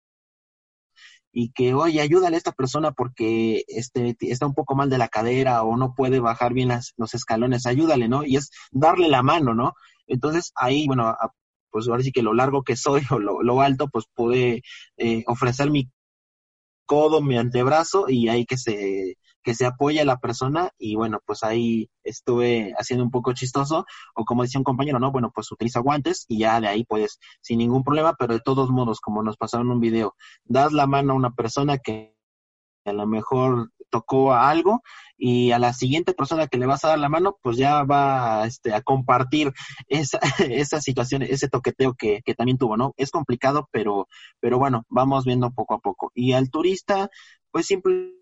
[1.32, 5.08] y que, oye, ayúdale a esta persona porque este, está un poco mal de la
[5.08, 8.24] cadera o no puede bajar bien las, los escalones, ayúdale, ¿no?
[8.24, 9.74] Y es darle la mano, ¿no?
[10.06, 11.16] Entonces ahí, bueno,
[11.70, 14.62] pues ahora sí que lo largo que soy o lo, lo alto, pues pude
[14.98, 15.90] eh, ofrecer mi
[16.86, 21.20] codo, mi antebrazo y ahí que se que se apoye a la persona y bueno,
[21.24, 25.50] pues ahí estuve haciendo un poco chistoso o como decía un compañero, no, bueno, pues
[25.52, 29.22] utiliza guantes y ya de ahí puedes sin ningún problema, pero de todos modos, como
[29.22, 30.14] nos pasaron un video,
[30.44, 32.16] das la mano a una persona que
[32.84, 34.82] a lo mejor tocó algo
[35.16, 38.46] y a la siguiente persona que le vas a dar la mano, pues ya va
[38.46, 39.52] este, a compartir
[39.86, 40.18] esa,
[40.50, 42.94] esa situación, ese toqueteo que, que también tuvo, ¿no?
[42.96, 44.08] Es complicado, pero,
[44.40, 46.10] pero bueno, vamos viendo poco a poco.
[46.14, 47.10] Y al turista,
[47.52, 48.21] pues simplemente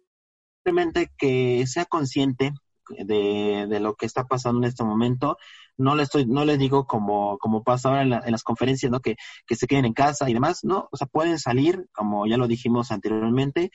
[1.19, 2.53] que sea consciente
[2.89, 5.37] de, de, lo que está pasando en este momento.
[5.77, 9.01] No le estoy, no les digo como, como pasa ahora en, en, las conferencias, ¿no?
[9.01, 10.89] Que, que se queden en casa y demás, ¿no?
[10.93, 13.71] O sea, pueden salir, como ya lo dijimos anteriormente,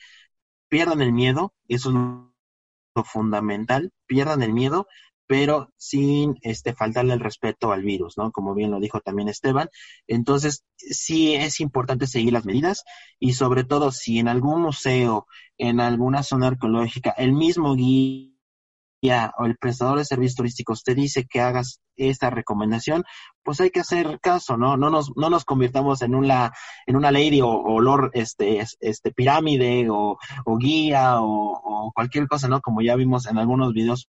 [0.68, 4.86] pierdan el miedo, eso es lo fundamental, pierdan el miedo,
[5.26, 8.30] pero sin este faltarle el respeto al virus, ¿no?
[8.32, 9.68] Como bien lo dijo también Esteban.
[10.06, 12.84] Entonces, sí es importante seguir las medidas
[13.18, 15.26] y sobre todo si en algún museo,
[15.58, 18.32] en alguna zona arqueológica, el mismo guía
[19.38, 23.04] o el prestador de servicios turísticos te dice que hagas esta recomendación,
[23.42, 24.76] pues hay que hacer caso, ¿no?
[24.76, 26.52] No nos, no nos convirtamos en una,
[26.86, 32.48] en una lady o, olor, este, este, pirámide o, o guía o, o, cualquier cosa,
[32.48, 32.60] ¿no?
[32.60, 34.08] Como ya vimos en algunos videos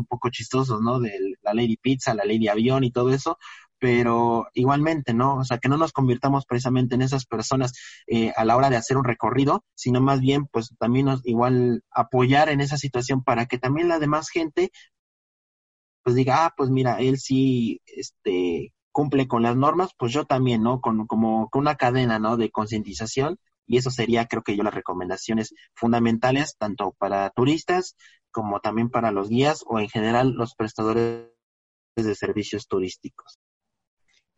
[0.00, 1.00] un poco chistosos, ¿no?
[1.00, 3.38] De la lady pizza, la lady avión y todo eso,
[3.78, 5.36] pero igualmente, ¿no?
[5.36, 7.72] O sea, que no nos convirtamos precisamente en esas personas
[8.06, 11.82] eh, a la hora de hacer un recorrido, sino más bien, pues también nos, igual
[11.90, 14.70] apoyar en esa situación para que también la demás gente,
[16.02, 20.62] pues diga, ah, pues mira, él sí, este, cumple con las normas, pues yo también,
[20.62, 20.80] ¿no?
[20.80, 22.36] Con, como con una cadena, ¿no?
[22.36, 23.38] De concientización
[23.70, 27.96] y eso sería, creo que yo, las recomendaciones fundamentales, tanto para turistas
[28.32, 31.28] como también para los guías o en general los prestadores
[31.94, 33.38] de servicios turísticos.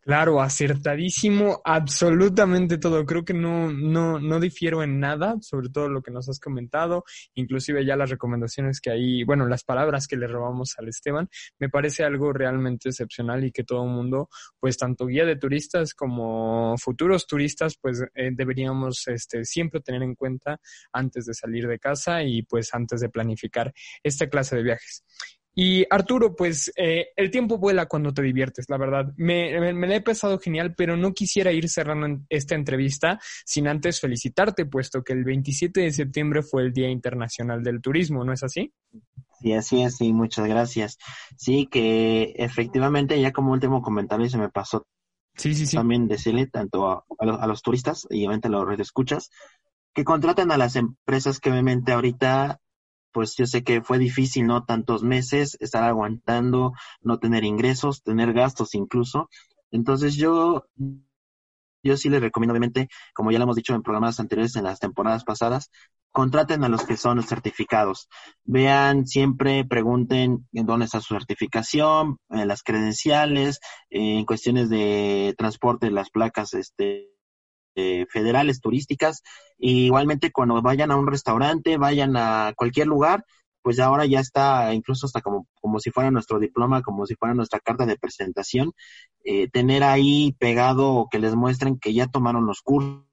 [0.05, 3.05] Claro, acertadísimo, absolutamente todo.
[3.05, 7.05] Creo que no, no, no difiero en nada, sobre todo lo que nos has comentado,
[7.35, 11.69] inclusive ya las recomendaciones que hay, bueno, las palabras que le robamos al Esteban, me
[11.69, 14.27] parece algo realmente excepcional y que todo el mundo,
[14.59, 20.15] pues tanto guía de turistas como futuros turistas, pues eh, deberíamos este, siempre tener en
[20.15, 20.59] cuenta
[20.91, 23.73] antes de salir de casa y pues antes de planificar
[24.03, 25.05] esta clase de viajes.
[25.55, 29.13] Y Arturo, pues eh, el tiempo vuela cuando te diviertes, la verdad.
[29.17, 33.99] Me, me, me, he pasado genial, pero no quisiera ir cerrando esta entrevista sin antes
[33.99, 38.43] felicitarte, puesto que el 27 de septiembre fue el Día Internacional del Turismo, ¿no es
[38.43, 38.73] así?
[39.41, 40.97] Sí, así es, sí, muchas gracias.
[41.37, 44.87] Sí, que efectivamente, ya como último comentario se me pasó
[45.35, 45.75] sí, sí, sí.
[45.75, 49.29] también decirle tanto a, a, los, a los turistas y obviamente a los escuchas
[49.93, 52.59] que contraten a las empresas que obviamente ahorita
[53.13, 54.65] pues yo sé que fue difícil, ¿no?
[54.65, 59.29] Tantos meses, estar aguantando, no tener ingresos, tener gastos incluso.
[59.71, 60.65] Entonces yo,
[61.83, 64.79] yo sí les recomiendo, obviamente, como ya lo hemos dicho en programas anteriores, en las
[64.79, 65.69] temporadas pasadas,
[66.11, 68.07] contraten a los que son certificados.
[68.45, 73.59] Vean, siempre pregunten en dónde está su certificación, en las credenciales,
[73.89, 77.12] en cuestiones de transporte, las placas, este,
[77.75, 79.23] eh, federales turísticas.
[79.57, 83.25] Y igualmente cuando vayan a un restaurante, vayan a cualquier lugar,
[83.61, 87.33] pues ahora ya está incluso hasta como, como si fuera nuestro diploma, como si fuera
[87.33, 88.73] nuestra carta de presentación,
[89.23, 93.12] eh, tener ahí pegado que les muestren que ya tomaron los cursos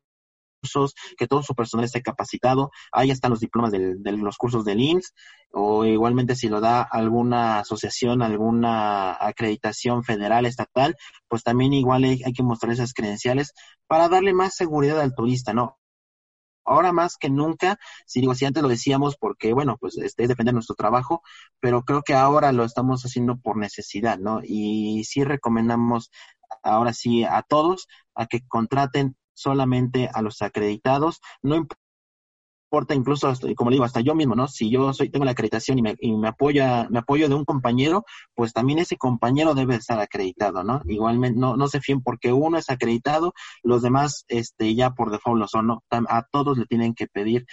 [1.17, 2.71] que todo su personal esté capacitado.
[2.93, 5.15] Ahí están los diplomas de los cursos del IMSS
[5.53, 10.97] o igualmente si lo da alguna asociación, alguna acreditación federal, estatal,
[11.29, 13.53] pues también igual hay, hay que mostrar esas credenciales
[13.87, 15.77] para darle más seguridad al turista, ¿no?
[16.65, 20.29] ahora más que nunca, si digo, si antes lo decíamos porque, bueno, pues este es
[20.29, 21.23] defender nuestro trabajo,
[21.59, 24.41] pero creo que ahora lo estamos haciendo por necesidad, ¿no?
[24.45, 26.11] Y sí recomendamos
[26.63, 33.53] ahora sí a todos a que contraten solamente a los acreditados, no importa incluso, hasta,
[33.55, 34.47] como digo, hasta yo mismo, ¿no?
[34.47, 37.45] Si yo soy, tengo la acreditación y me, y me apoya, me apoyo de un
[37.45, 40.83] compañero, pues también ese compañero debe estar acreditado, ¿no?
[40.87, 43.33] Igualmente, no, no se fíen porque uno es acreditado,
[43.63, 45.83] los demás, este, ya por default lo son, ¿no?
[45.91, 47.45] A todos le tienen que pedir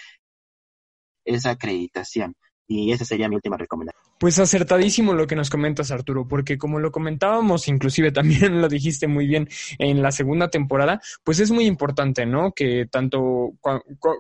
[1.25, 2.35] esa acreditación.
[2.69, 4.03] Y esa sería mi última recomendación.
[4.20, 8.11] Pues acertadísimo lo que nos comentas, Arturo, porque como lo comentábamos, inclusive
[8.47, 9.47] también lo dijiste muy bien
[9.78, 12.51] en la segunda temporada, pues es muy importante, ¿no?
[12.51, 13.53] Que tanto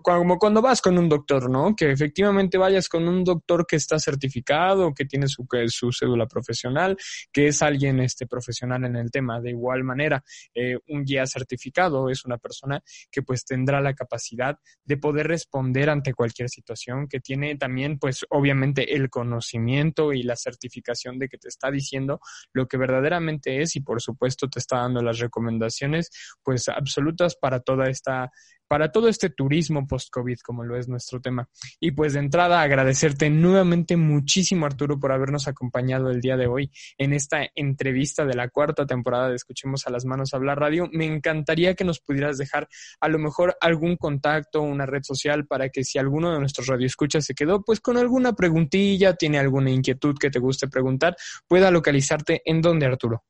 [0.03, 1.75] como cuando vas con un doctor, ¿no?
[1.75, 6.95] Que efectivamente vayas con un doctor que está certificado, que tiene su, su cédula profesional,
[7.31, 9.41] que es alguien este, profesional en el tema.
[9.41, 10.23] De igual manera,
[10.53, 15.89] eh, un guía certificado es una persona que pues tendrá la capacidad de poder responder
[15.89, 21.37] ante cualquier situación, que tiene también pues obviamente el conocimiento y la certificación de que
[21.37, 22.19] te está diciendo
[22.53, 26.09] lo que verdaderamente es y por supuesto te está dando las recomendaciones
[26.43, 28.31] pues absolutas para toda esta
[28.67, 31.49] para todo este turismo post-COVID, como lo es nuestro tema.
[31.79, 36.71] Y pues de entrada agradecerte nuevamente muchísimo, Arturo, por habernos acompañado el día de hoy
[36.97, 40.89] en esta entrevista de la cuarta temporada de Escuchemos a las Manos Hablar Radio.
[40.91, 42.67] Me encantaría que nos pudieras dejar
[42.99, 47.25] a lo mejor algún contacto, una red social, para que si alguno de nuestros radioescuchas
[47.25, 51.15] se quedó pues con alguna preguntilla, tiene alguna inquietud que te guste preguntar,
[51.47, 53.23] pueda localizarte en donde, Arturo.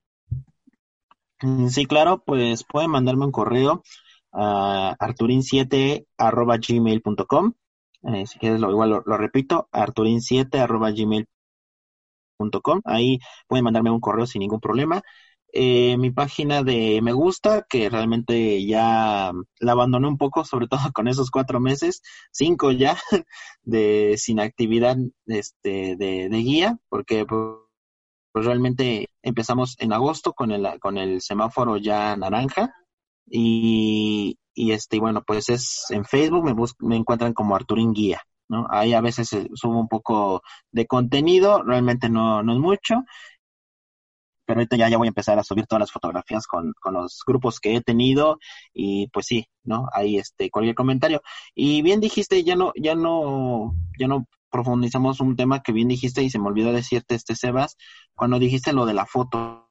[1.69, 3.83] Sí, claro, pues pueden mandarme un correo
[4.31, 7.53] a arturin7 gmail.com.
[8.03, 12.81] Eh, si quieres, lo, igual lo, repito, arturin7 gmail.com.
[12.85, 15.01] Ahí pueden mandarme un correo sin ningún problema.
[15.53, 20.79] Eh, mi página de me gusta, que realmente ya la abandoné un poco, sobre todo
[20.93, 22.01] con esos cuatro meses,
[22.31, 22.97] cinco ya,
[23.63, 30.79] de sin actividad este, de, de guía, porque pues realmente empezamos en agosto con el,
[30.79, 32.73] con el semáforo ya naranja
[33.29, 38.67] y, y este, bueno, pues es en Facebook me, me encuentran como Arturín Guía, ¿no?
[38.69, 43.03] Ahí a veces subo un poco de contenido, realmente no, no es mucho,
[44.47, 47.21] pero ahorita ya, ya voy a empezar a subir todas las fotografías con, con los
[47.27, 48.39] grupos que he tenido
[48.73, 49.87] y pues sí, ¿no?
[49.91, 51.21] Ahí este, cualquier comentario.
[51.53, 56.23] Y bien dijiste, ya no, ya no, ya no profundizamos un tema que bien dijiste
[56.23, 57.75] y se me olvidó decirte, este Sebas,
[58.15, 59.66] cuando dijiste lo de la foto.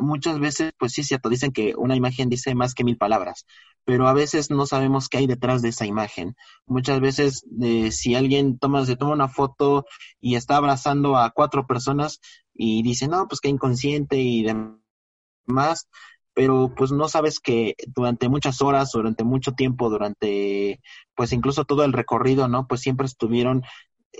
[0.00, 3.46] Muchas veces, pues sí, cierto, dicen que una imagen dice más que mil palabras,
[3.84, 6.36] pero a veces no sabemos qué hay detrás de esa imagen.
[6.66, 9.86] Muchas veces, eh, si alguien toma, se toma una foto
[10.20, 12.20] y está abrazando a cuatro personas
[12.54, 15.88] y dice, no, pues que inconsciente y demás,
[16.34, 20.80] pero pues no sabes que durante muchas horas, durante mucho tiempo, durante
[21.14, 22.66] pues incluso todo el recorrido, ¿no?
[22.66, 23.62] Pues siempre estuvieron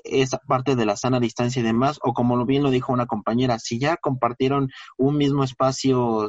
[0.04, 3.58] esa parte de la sana distancia y demás, o como bien lo dijo una compañera,
[3.58, 6.28] si ya compartieron un mismo espacio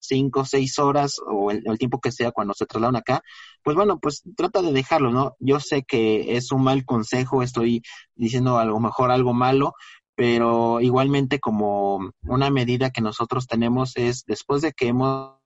[0.00, 3.22] cinco, seis horas o el, tiempo que sea cuando se trasladan acá,
[3.62, 5.36] pues bueno, pues trata de dejarlo, ¿no?
[5.40, 7.82] Yo sé que es un mal consejo, estoy
[8.14, 9.74] diciendo a lo mejor algo malo,
[10.14, 15.36] pero igualmente como una medida que nosotros tenemos es después de que hemos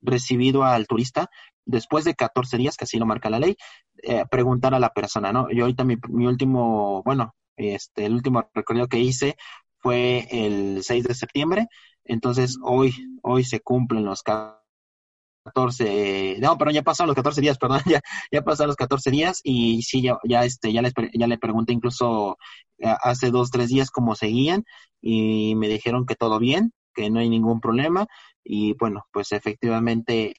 [0.00, 1.28] recibido al turista,
[1.64, 3.56] después de 14 días, que así lo marca la ley,
[4.02, 5.50] eh, preguntar a la persona, ¿no?
[5.50, 9.36] Yo ahorita mi, mi, último, bueno, este, el último recorrido que hice
[9.78, 11.66] fue el 6 de septiembre,
[12.04, 17.80] entonces hoy, hoy se cumplen los 14, no, pero ya pasaron los 14 días, perdón,
[17.86, 18.00] ya,
[18.30, 21.72] ya pasaron los 14 días y sí, ya, ya, este, ya, les, ya le pregunté
[21.72, 22.38] incluso
[22.78, 24.64] eh, hace dos, tres días cómo seguían
[25.00, 28.06] y me dijeron que todo bien, que no hay ningún problema
[28.44, 30.34] y bueno, pues efectivamente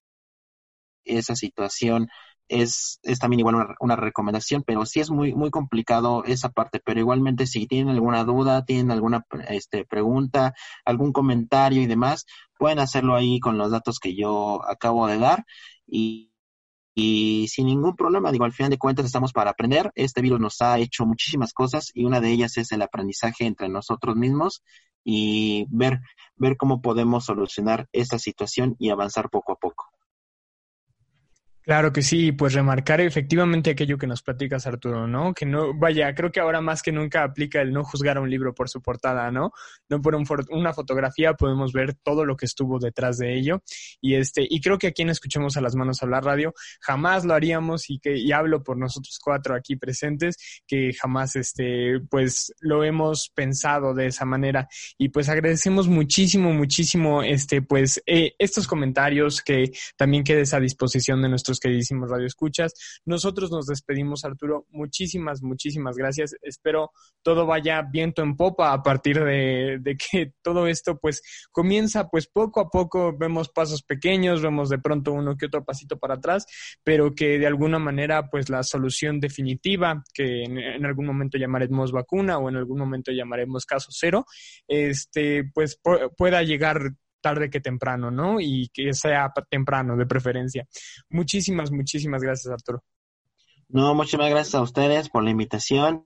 [1.06, 2.10] esa situación
[2.48, 7.48] es, también igual una, recomendación, pero sí es muy, muy complicado esa parte, pero igualmente
[7.48, 10.54] si tienen alguna duda, tienen alguna este, pregunta,
[10.86, 12.26] algún comentario y demás,
[12.58, 15.46] pueden hacerlo ahí con los datos que yo acabo de dar.
[15.88, 16.32] Y,
[16.96, 20.62] y sin ningún problema, digo, al final de cuentas estamos para aprender, este virus nos
[20.62, 24.64] ha hecho muchísimas cosas y una de ellas es el aprendizaje entre nosotros mismos
[25.04, 26.00] y ver,
[26.36, 29.93] ver cómo podemos solucionar esta situación y avanzar poco a poco.
[31.66, 35.34] Claro que sí, pues remarcar efectivamente aquello que nos platicas, Arturo, ¿no?
[35.34, 38.30] Que no, vaya, creo que ahora más que nunca aplica el no juzgar a un
[38.30, 39.54] libro por su portada, ¿no?
[39.88, 43.64] No por un una fotografía podemos ver todo lo que estuvo detrás de ello.
[44.02, 47.34] Y este, y creo que aquí en Escuchemos a las Manos hablar radio, jamás lo
[47.34, 50.36] haríamos y que, y hablo por nosotros cuatro aquí presentes,
[50.68, 54.68] que jamás este, pues lo hemos pensado de esa manera.
[54.98, 61.22] Y pues agradecemos muchísimo, muchísimo, este, pues, eh, estos comentarios que también quedes a disposición
[61.22, 62.74] de nuestros que queridísimos Radio Escuchas.
[63.06, 64.68] Nosotros nos despedimos, Arturo.
[64.70, 66.36] Muchísimas, muchísimas gracias.
[66.42, 66.92] Espero
[67.22, 72.28] todo vaya viento en popa a partir de, de que todo esto pues comienza pues
[72.28, 76.46] poco a poco, vemos pasos pequeños, vemos de pronto uno que otro pasito para atrás,
[76.84, 81.92] pero que de alguna manera pues la solución definitiva, que en, en algún momento llamaremos
[81.92, 84.26] vacuna o en algún momento llamaremos caso cero,
[84.68, 85.80] este pues
[86.18, 86.94] pueda llegar
[87.24, 88.40] tarde que temprano, ¿no?
[88.40, 90.68] Y que sea temprano, de preferencia.
[91.10, 92.84] Muchísimas, muchísimas gracias, Arturo.
[93.70, 96.06] No, muchísimas gracias a ustedes por la invitación.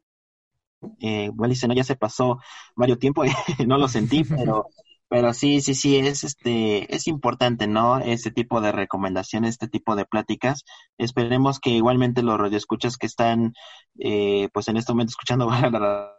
[1.02, 2.40] Eh, bueno, dice, no, ya se pasó
[2.76, 3.24] varios tiempo,
[3.68, 4.68] no lo sentí, pero,
[5.10, 7.98] pero sí, sí, sí, es este, es importante, ¿no?
[8.00, 10.64] Este tipo de recomendaciones, este tipo de pláticas.
[10.98, 13.54] Esperemos que igualmente los radioescuchas que están,
[14.00, 16.17] eh, pues en este momento escuchando la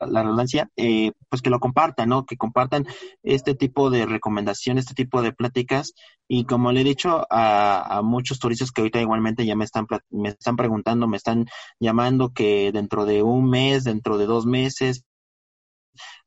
[0.00, 2.24] la redundancia, eh, pues que lo compartan, ¿no?
[2.24, 2.86] Que compartan
[3.22, 5.94] este tipo de recomendaciones, este tipo de pláticas.
[6.28, 10.30] Y como le he dicho a, muchos turistas que ahorita igualmente ya me están, me
[10.30, 11.46] están preguntando, me están
[11.80, 15.04] llamando que dentro de un mes, dentro de dos meses,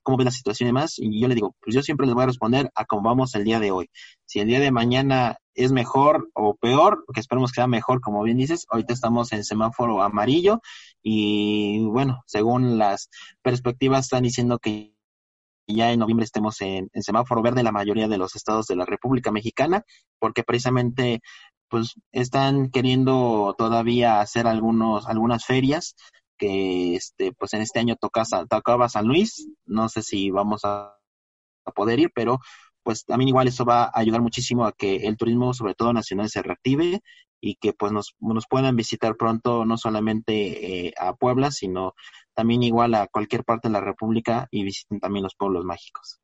[0.03, 0.95] cómo ve la situación y demás.
[0.97, 3.43] Y yo le digo, pues yo siempre les voy a responder a cómo vamos el
[3.43, 3.89] día de hoy.
[4.26, 8.24] Si el día de mañana es mejor o peor, que esperemos que sea mejor, como
[8.24, 10.61] bien dices, ahorita estamos en semáforo amarillo
[11.03, 13.09] y bueno, según las
[13.41, 14.95] perspectivas están diciendo que
[15.67, 19.32] ya en noviembre estemos en, semáforo verde la mayoría de los estados de la República
[19.32, 19.84] Mexicana,
[20.19, 21.22] porque precisamente
[21.69, 25.95] pues están queriendo todavía hacer algunos algunas ferias
[26.41, 30.97] que este pues en este año toca, tocaba San Luis, no sé si vamos a,
[31.75, 32.39] poder ir, pero
[32.83, 36.29] pues también igual eso va a ayudar muchísimo a que el turismo, sobre todo nacional,
[36.29, 37.01] se reactive
[37.39, 41.93] y que pues nos, nos puedan visitar pronto no solamente eh, a Puebla, sino
[42.33, 46.20] también igual a cualquier parte de la República y visiten también los pueblos mágicos.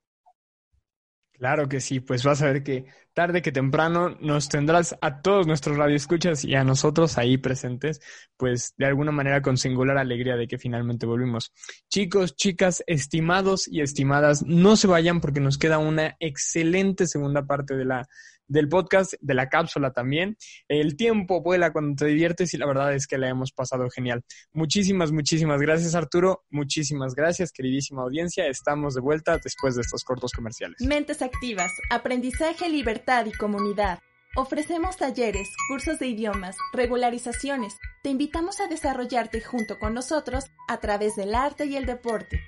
[1.38, 5.46] Claro que sí, pues vas a ver que tarde que temprano nos tendrás a todos
[5.46, 8.02] nuestros radioescuchas y a nosotros ahí presentes,
[8.38, 11.54] pues de alguna manera con singular alegría de que finalmente volvimos.
[11.90, 17.76] Chicos, chicas, estimados y estimadas, no se vayan porque nos queda una excelente segunda parte
[17.76, 18.08] de la
[18.48, 20.38] del podcast, de la cápsula también.
[20.68, 24.24] El tiempo vuela cuando te diviertes y la verdad es que la hemos pasado genial.
[24.54, 28.48] Muchísimas, muchísimas gracias Arturo, muchísimas gracias queridísima audiencia.
[28.48, 30.82] Estamos de vuelta después de estos cortos comerciales.
[30.82, 34.00] Mentes activas, aprendizaje, libertad y comunidad.
[34.36, 37.78] Ofrecemos talleres, cursos de idiomas, regularizaciones.
[38.04, 42.40] Te invitamos a desarrollarte junto con nosotros a través del arte y el deporte.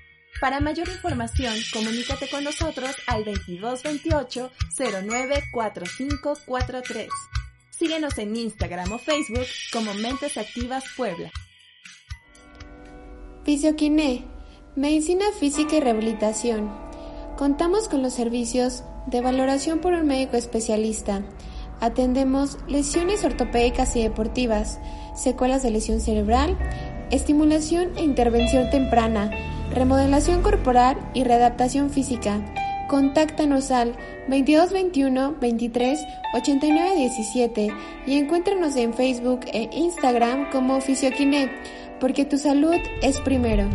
[0.41, 7.07] Para mayor información, comunícate con nosotros al 2228 094543.
[7.69, 11.31] Síguenos en Instagram o Facebook como Mentes Activas Puebla.
[13.43, 14.25] Fisioquiné,
[14.75, 16.69] Medicina Física y Rehabilitación.
[17.37, 21.23] Contamos con los servicios de valoración por un médico especialista.
[21.79, 24.79] Atendemos lesiones ortopédicas y deportivas,
[25.15, 26.57] secuelas de lesión cerebral,
[27.11, 29.31] estimulación e intervención temprana
[29.71, 32.41] remodelación corporal y readaptación física.
[32.87, 33.95] Contáctanos al
[34.27, 35.99] 2221 23
[36.33, 37.71] 89 17
[38.07, 41.51] y encuéntranos en Facebook e Instagram como Fisioquinet,
[41.99, 43.69] porque tu salud es primero.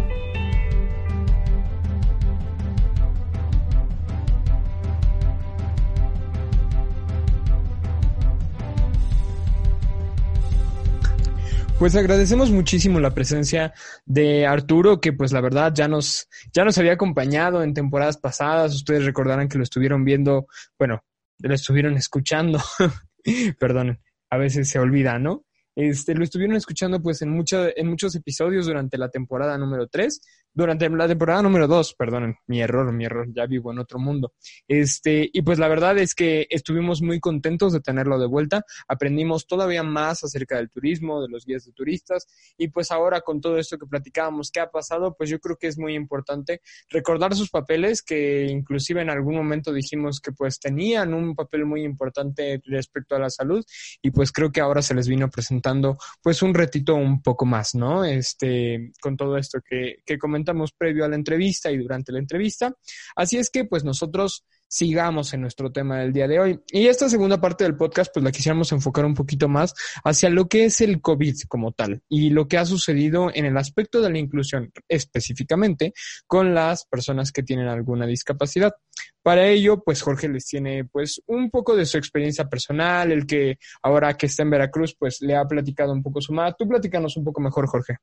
[11.85, 13.74] Pues agradecemos muchísimo la presencia
[14.07, 18.74] de Arturo, que pues la verdad ya nos, ya nos había acompañado en temporadas pasadas.
[18.74, 20.47] Ustedes recordarán que lo estuvieron viendo,
[20.78, 21.05] bueno,
[21.41, 22.59] lo estuvieron escuchando,
[23.61, 25.45] perdonen, a veces se olvida, ¿no?
[25.76, 30.22] Este, lo estuvieron escuchando pues en, mucho, en muchos episodios durante la temporada número 3,
[30.55, 34.35] durante la temporada número 2, perdón, mi error, mi error, ya vivo en otro mundo.
[34.69, 39.49] Este, y pues la verdad es que estuvimos muy contentos de tenerlo de vuelta, aprendimos
[39.49, 43.59] todavía más acerca del turismo, de los guías de turistas, y pues ahora con todo
[43.59, 45.17] esto que platicábamos, ¿qué ha pasado?
[45.19, 49.73] Pues yo creo que es muy importante recordar sus papeles, que inclusive en algún momento
[49.73, 53.65] dijimos que pues tenían un papel muy importante respecto a la salud,
[54.03, 57.75] y pues creo que ahora se les vino presentando pues un retito un poco más,
[57.75, 58.05] ¿no?
[58.05, 60.43] Este, con todo esto que, que comentamos
[60.76, 62.74] previo a la entrevista y durante la entrevista.
[63.16, 66.61] Así es que pues nosotros sigamos en nuestro tema del día de hoy.
[66.68, 69.72] Y esta segunda parte del podcast, pues la quisiéramos enfocar un poquito más
[70.03, 73.57] hacia lo que es el COVID como tal y lo que ha sucedido en el
[73.57, 75.92] aspecto de la inclusión, específicamente
[76.26, 78.74] con las personas que tienen alguna discapacidad.
[79.22, 83.59] Para ello, pues Jorge les tiene pues un poco de su experiencia personal, el que
[83.82, 86.57] ahora que está en Veracruz, pues le ha platicado un poco su madre.
[86.59, 87.99] Tú platícanos un poco mejor, Jorge.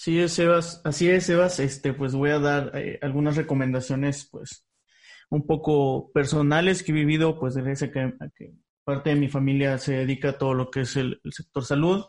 [0.00, 0.80] Sí, es, Sebas.
[0.82, 1.60] Así es, Sebas.
[1.60, 4.66] Este, pues voy a dar eh, algunas recomendaciones, pues,
[5.28, 9.92] un poco personales que he vivido, pues, desde que, que parte de mi familia se
[9.92, 12.06] dedica a todo lo que es el, sector salud.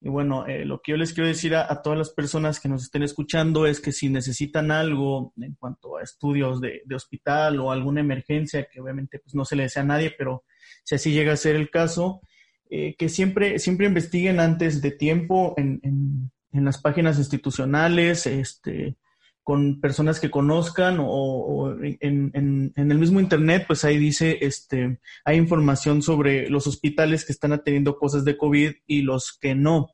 [0.00, 2.84] Y bueno, eh, lo que yo les quiero decir a, todas las personas que nos
[2.84, 8.00] estén escuchando es que si necesitan algo en cuanto a estudios de, hospital o alguna
[8.00, 10.44] emergencia, que obviamente pues, no se le desea a nadie, pero
[10.82, 12.22] si así llega a ser el caso,
[12.70, 16.30] eh, que siempre, siempre investiguen antes de tiempo en, en
[16.62, 18.96] las páginas institucionales, este,
[19.44, 25.36] con personas que conozcan o, en, en, el mismo internet, pues ahí dice, este, hay
[25.36, 29.90] información sobre los hospitales que están atendiendo cosas de COVID y los que no.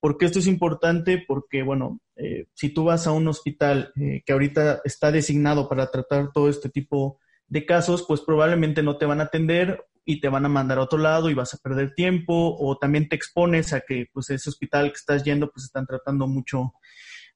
[0.00, 1.22] ¿Por qué esto es importante?
[1.26, 5.90] Porque, bueno, eh, si tú vas a un hospital eh, que ahorita está designado para
[5.90, 7.18] tratar todo este tipo
[7.48, 10.82] de casos, pues probablemente no te van a atender y te van a mandar a
[10.82, 14.48] otro lado y vas a perder tiempo o también te expones a que pues ese
[14.48, 16.74] hospital que estás yendo pues están tratando mucho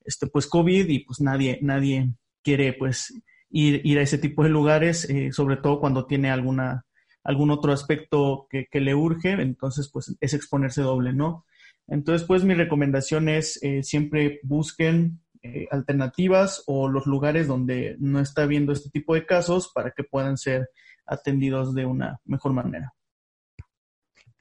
[0.05, 2.15] este pues COVID y pues nadie nadie
[2.45, 3.13] quiere pues
[3.51, 6.87] ir, ir a ese tipo de lugares eh, sobre todo cuando tiene alguna
[7.25, 11.45] algún otro aspecto que, que, le urge entonces pues es exponerse doble no
[11.89, 18.21] entonces pues mi recomendación es eh, siempre busquen eh, alternativas o los lugares donde no
[18.21, 20.69] está habiendo este tipo de casos para que puedan ser
[21.07, 22.93] atendidos de una mejor manera.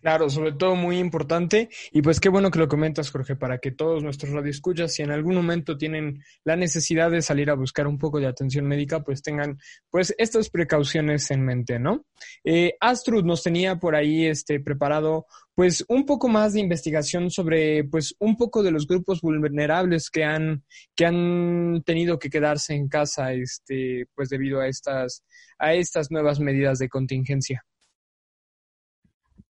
[0.02, 1.70] Claro, sobre todo muy importante.
[1.92, 5.12] Y pues qué bueno que lo comentas, Jorge, para que todos nuestros radioescuchas, si en
[5.12, 9.22] algún momento tienen la necesidad de salir a buscar un poco de atención médica, pues
[9.22, 9.60] tengan
[9.90, 12.06] pues estas precauciones en mente, ¿no?
[12.46, 17.84] Eh, Astrud nos tenía por ahí este preparado pues un poco más de investigación sobre
[17.84, 20.64] pues un poco de los grupos vulnerables que han
[20.96, 25.26] que han tenido que quedarse en casa este pues debido a estas
[25.58, 27.66] a estas nuevas medidas de contingencia.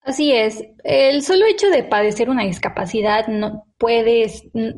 [0.07, 4.31] Así es, el solo hecho de padecer una discapacidad no puede,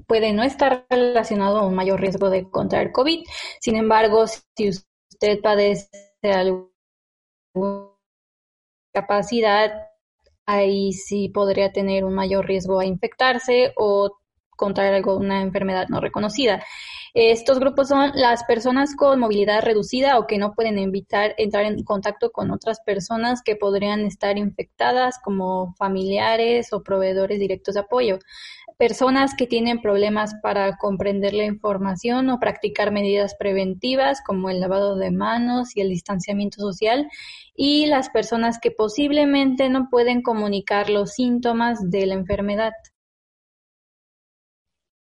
[0.08, 3.24] puede no estar relacionado a un mayor riesgo de contraer COVID.
[3.62, 5.88] Sin embargo, si usted padece
[6.24, 6.66] alguna
[8.92, 9.72] discapacidad,
[10.48, 14.18] ahí sí podría tener un mayor riesgo a infectarse o
[14.50, 16.66] contraer alguna enfermedad no reconocida.
[17.14, 21.84] Estos grupos son las personas con movilidad reducida o que no pueden evitar entrar en
[21.84, 28.20] contacto con otras personas que podrían estar infectadas como familiares o proveedores directos de apoyo.
[28.78, 34.96] Personas que tienen problemas para comprender la información o practicar medidas preventivas como el lavado
[34.96, 37.10] de manos y el distanciamiento social.
[37.56, 42.72] Y las personas que posiblemente no pueden comunicar los síntomas de la enfermedad.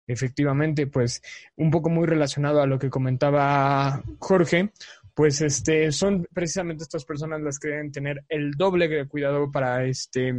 [0.06, 1.22] Efectivamente, pues
[1.56, 4.72] un poco muy relacionado a lo que comentaba Jorge,
[5.14, 10.34] pues este son precisamente estas personas las que deben tener el doble cuidado para este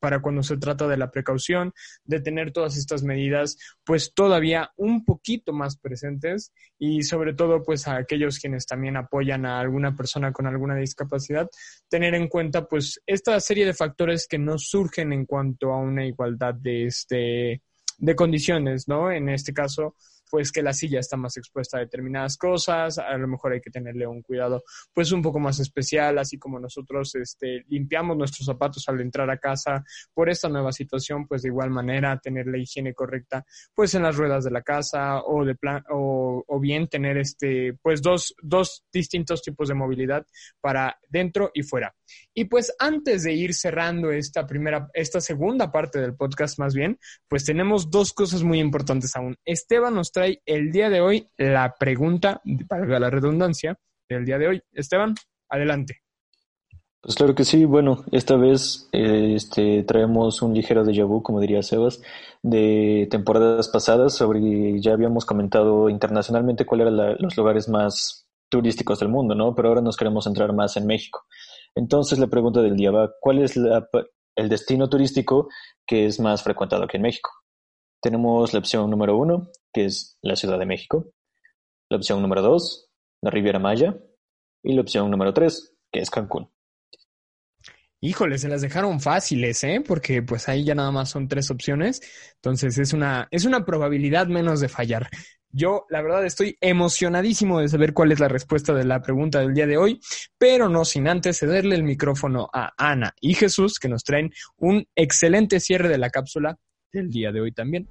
[0.00, 1.72] para cuando se trata de la precaución,
[2.04, 7.86] de tener todas estas medidas pues todavía un poquito más presentes y sobre todo pues
[7.86, 11.48] a aquellos quienes también apoyan a alguna persona con alguna discapacidad,
[11.88, 16.06] tener en cuenta pues esta serie de factores que no surgen en cuanto a una
[16.06, 17.62] igualdad de este
[18.00, 19.12] de condiciones, ¿no?
[19.12, 19.94] En este caso,
[20.30, 23.70] pues que la silla está más expuesta a determinadas cosas, a lo mejor hay que
[23.70, 24.62] tenerle un cuidado
[24.92, 29.38] pues un poco más especial, así como nosotros este, limpiamos nuestros zapatos al entrar a
[29.38, 29.84] casa
[30.14, 33.44] por esta nueva situación, pues de igual manera tener la higiene correcta
[33.74, 38.02] pues en las ruedas de la casa o de plan o, bien tener este pues
[38.02, 40.26] dos, dos distintos tipos de movilidad
[40.60, 41.94] para dentro y fuera.
[42.34, 46.98] Y pues antes de ir cerrando esta primera, esta segunda parte del podcast más bien,
[47.28, 49.36] pues tenemos dos cosas muy importantes aún.
[49.44, 54.48] Esteban nos trae el día de hoy la pregunta, para la redundancia, del día de
[54.48, 54.62] hoy.
[54.72, 55.14] Esteban,
[55.48, 56.02] adelante.
[57.00, 61.40] Pues claro que sí, bueno, esta vez eh, este, traemos un ligero déjà vu, como
[61.40, 62.02] diría Sebas,
[62.42, 69.08] de temporadas pasadas sobre, ya habíamos comentado internacionalmente cuáles eran los lugares más turísticos del
[69.08, 69.54] mundo, ¿no?
[69.54, 71.24] Pero ahora nos queremos centrar más en México.
[71.74, 75.48] Entonces la pregunta del día va, ¿cuál es el destino turístico
[75.86, 77.30] que es más frecuentado aquí en México?
[78.00, 81.12] Tenemos la opción número uno, que es la Ciudad de México.
[81.88, 82.88] La opción número dos,
[83.20, 83.96] la Riviera Maya.
[84.62, 86.50] Y la opción número tres, que es Cancún.
[88.02, 89.82] Híjole, se las dejaron fáciles, ¿eh?
[89.86, 92.00] Porque pues ahí ya nada más son tres opciones.
[92.36, 95.08] Entonces es una, es una probabilidad menos de fallar.
[95.52, 99.52] Yo, la verdad, estoy emocionadísimo de saber cuál es la respuesta de la pregunta del
[99.52, 100.00] día de hoy,
[100.38, 104.86] pero no sin antes cederle el micrófono a Ana y Jesús, que nos traen un
[104.94, 106.56] excelente cierre de la cápsula
[106.92, 107.88] del día de hoy también.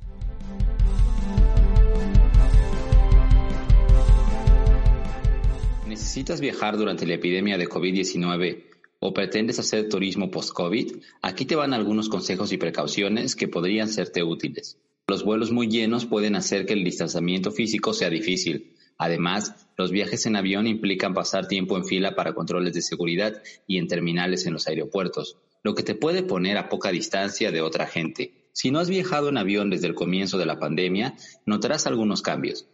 [5.87, 8.63] ¿Necesitas viajar durante la epidemia de COVID-19
[8.99, 10.97] o pretendes hacer turismo post-COVID?
[11.21, 14.77] Aquí te van algunos consejos y precauciones que podrían serte útiles.
[15.07, 18.75] Los vuelos muy llenos pueden hacer que el distanciamiento físico sea difícil.
[18.97, 23.77] Además, los viajes en avión implican pasar tiempo en fila para controles de seguridad y
[23.77, 27.87] en terminales en los aeropuertos, lo que te puede poner a poca distancia de otra
[27.87, 28.38] gente.
[28.53, 31.15] Si no has viajado en avión desde el comienzo de la pandemia,
[31.45, 32.67] notarás algunos cambios.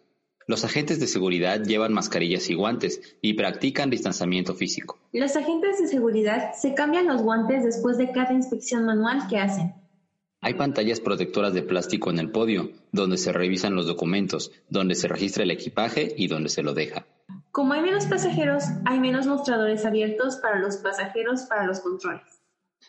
[0.47, 4.99] Los agentes de seguridad llevan mascarillas y guantes y practican distanciamiento físico.
[5.11, 9.73] Los agentes de seguridad se cambian los guantes después de cada inspección manual que hacen.
[10.41, 15.07] Hay pantallas protectoras de plástico en el podio, donde se revisan los documentos, donde se
[15.07, 17.07] registra el equipaje y donde se lo deja.
[17.51, 22.34] Como hay menos pasajeros, hay menos mostradores abiertos para los pasajeros para los controles.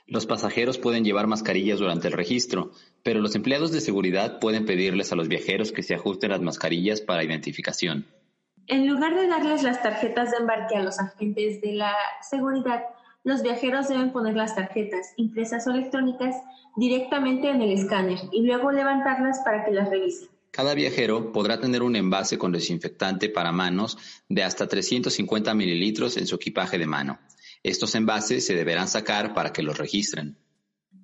[0.08, 2.70] Los pasajeros pueden llevar mascarillas durante el registro,
[3.02, 7.00] pero los empleados de seguridad pueden pedirles a los viajeros que se ajusten las mascarillas
[7.00, 8.06] para identificación.
[8.68, 11.92] En lugar de darles las tarjetas de embarque a los agentes de la
[12.28, 12.84] seguridad,
[13.24, 16.36] los viajeros deben poner las tarjetas, impresas o electrónicas,
[16.76, 20.28] directamente en el escáner y luego levantarlas para que las revisen.
[20.52, 26.28] Cada viajero podrá tener un envase con desinfectante para manos de hasta 350 mililitros en
[26.28, 27.18] su equipaje de mano.
[27.66, 30.36] Estos envases se deberán sacar para que los registren.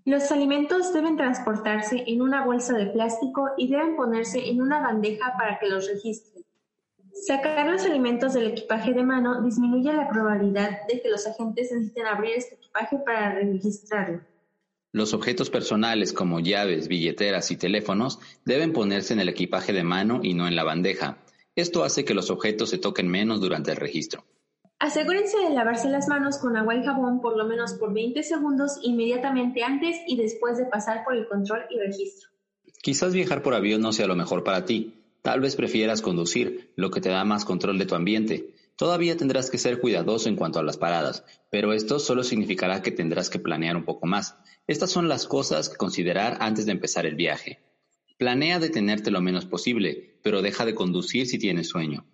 [0.05, 5.35] Los alimentos deben transportarse en una bolsa de plástico y deben ponerse en una bandeja
[5.37, 6.45] para que los registren.
[7.27, 12.07] Sacar los alimentos del equipaje de mano disminuye la probabilidad de que los agentes necesiten
[12.07, 14.21] abrir este equipaje para registrarlo.
[14.93, 20.21] Los objetos personales como llaves, billeteras y teléfonos deben ponerse en el equipaje de mano
[20.23, 21.19] y no en la bandeja.
[21.57, 24.25] Esto hace que los objetos se toquen menos durante el registro.
[24.83, 28.81] Asegúrense de lavarse las manos con agua y jabón por lo menos por 20 segundos
[28.83, 32.31] inmediatamente antes y después de pasar por el control y registro.
[32.83, 35.05] Quizás viajar por avión no sea lo mejor para ti.
[35.23, 38.55] Tal vez prefieras conducir, lo que te da más control de tu ambiente.
[38.75, 42.91] Todavía tendrás que ser cuidadoso en cuanto a las paradas, pero esto solo significará que
[42.91, 44.35] tendrás que planear un poco más.
[44.67, 47.61] Estas son las cosas que considerar antes de empezar el viaje.
[48.19, 52.05] Planea detenerte lo menos posible, pero deja de conducir si tienes sueño.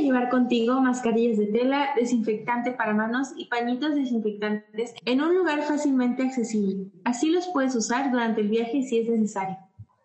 [0.00, 6.22] Llevar contigo mascarillas de tela, desinfectante para manos y pañitos desinfectantes en un lugar fácilmente
[6.22, 6.90] accesible.
[7.04, 9.56] Así los puedes usar durante el viaje si es necesario.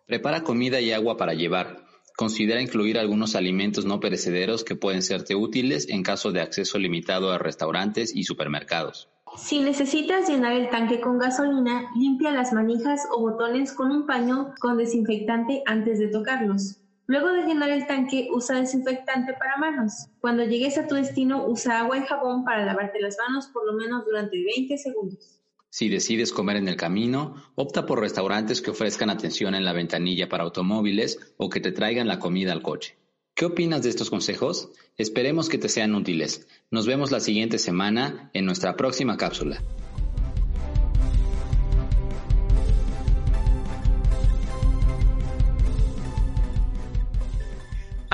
[0.06, 1.84] Prepara comida y agua para llevar.
[2.16, 7.30] Considera incluir algunos alimentos no perecederos que pueden serte útiles en caso de acceso limitado
[7.30, 9.10] a restaurantes y supermercados.
[9.36, 14.54] Si necesitas llenar el tanque con gasolina, limpia las manijas o botones con un paño
[14.60, 16.80] con desinfectante antes de tocarlos.
[17.08, 20.08] Luego de llenar el tanque, usa desinfectante para manos.
[20.20, 23.74] Cuando llegues a tu destino, usa agua y jabón para lavarte las manos por lo
[23.74, 25.40] menos durante 20 segundos.
[25.68, 30.28] Si decides comer en el camino, opta por restaurantes que ofrezcan atención en la ventanilla
[30.28, 32.96] para automóviles o que te traigan la comida al coche.
[33.34, 34.70] ¿Qué opinas de estos consejos?
[34.96, 36.48] Esperemos que te sean útiles.
[36.70, 39.62] Nos vemos la siguiente semana en nuestra próxima cápsula.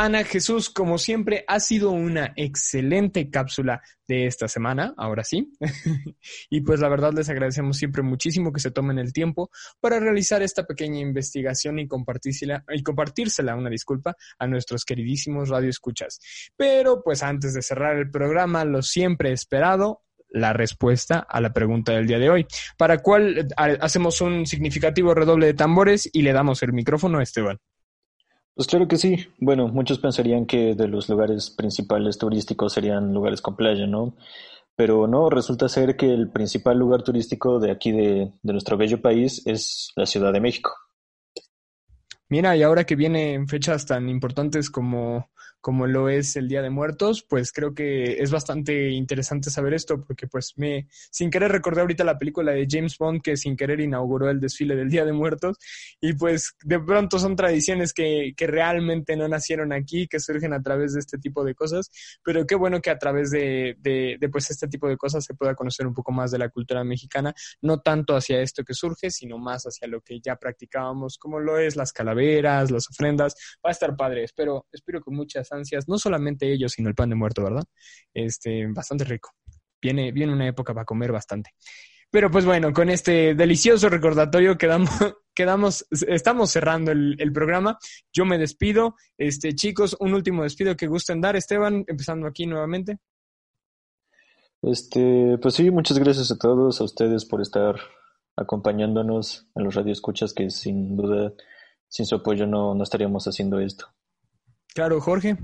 [0.02, 5.52] Ana Jesús, como siempre, ha sido una excelente cápsula de esta semana, ahora sí.
[6.50, 10.42] y pues la verdad les agradecemos siempre muchísimo que se tomen el tiempo para realizar
[10.42, 16.18] esta pequeña investigación y compartírsela, y compartírsela, una disculpa, a nuestros queridísimos radioescuchas.
[16.56, 21.92] Pero pues antes de cerrar el programa, lo siempre esperado, la respuesta a la pregunta
[21.92, 22.46] del día de hoy,
[22.76, 27.22] para cual eh, hacemos un significativo redoble de tambores y le damos el micrófono a
[27.22, 27.58] Esteban.
[28.54, 29.16] Pues claro que sí.
[29.38, 34.14] Bueno, muchos pensarían que de los lugares principales turísticos serían lugares con playa, ¿no?
[34.76, 39.42] Pero no, resulta ser que el principal lugar turístico de aquí de, nuestro bello país
[39.46, 40.72] es la Ciudad de México.
[42.28, 45.30] Mira, y ahora que vienen fechas tan importantes como
[45.62, 50.05] como lo es el Día de Muertos, pues creo que es bastante interesante saber esto,
[50.05, 53.80] porque pues me, sin querer recordé ahorita la película de James Bond que sin querer
[53.80, 55.56] inauguró el desfile del Día de Muertos,
[56.01, 60.60] y pues de pronto son tradiciones que, que realmente no nacieron aquí, que surgen a
[60.60, 61.90] través de este tipo de cosas,
[62.24, 65.55] pero qué bueno que a través de, de, pues este tipo de cosas se pueda
[65.55, 69.39] conocer un poco más de la cultura mexicana, no tanto hacia esto que surge, sino
[69.39, 73.72] más hacia lo que ya practicábamos, como lo es las calaveras, las ofrendas, va a
[73.72, 75.51] estar padre, espero, espero que muchas
[75.86, 77.64] no solamente ellos, sino el pan de muerto, ¿verdad?
[78.12, 79.30] Este, bastante rico.
[79.80, 81.50] Viene, viene una época para comer bastante.
[82.10, 84.90] Pero pues bueno, con este delicioso recordatorio quedamos,
[85.34, 87.78] quedamos, estamos cerrando el, el, programa.
[88.12, 88.96] Yo me despido.
[89.16, 92.98] Este, chicos, un último despido que gusten dar, Esteban, empezando aquí nuevamente.
[94.62, 97.76] Este, pues sí, muchas gracias a todos, a ustedes por estar
[98.36, 101.32] acompañándonos en los radioescuchas que sin duda,
[101.88, 103.86] sin su apoyo no, no estaríamos haciendo esto.
[104.74, 105.36] Claro, Jorge.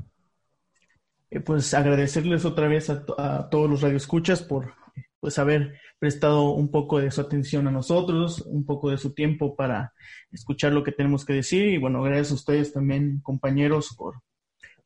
[1.30, 4.74] Eh, pues agradecerles otra vez a, a, todos los radioescuchas por
[5.20, 9.56] pues haber prestado un poco de su atención a nosotros, un poco de su tiempo
[9.56, 9.92] para
[10.30, 14.22] escuchar lo que tenemos que decir y bueno, gracias a ustedes también compañeros por,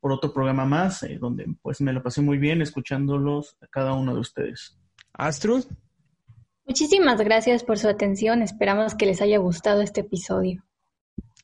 [0.01, 3.93] por otro programa más, eh, donde pues me lo pasé muy bien escuchándolos a cada
[3.93, 4.79] uno de ustedes.
[5.13, 5.65] Astrud.
[6.65, 10.65] Muchísimas gracias por su atención, esperamos que les haya gustado este episodio.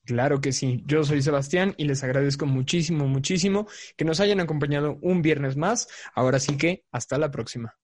[0.09, 4.99] Claro que sí, yo soy Sebastián y les agradezco muchísimo, muchísimo que nos hayan acompañado
[5.03, 5.87] un viernes más.
[6.15, 7.77] Ahora sí que hasta la próxima.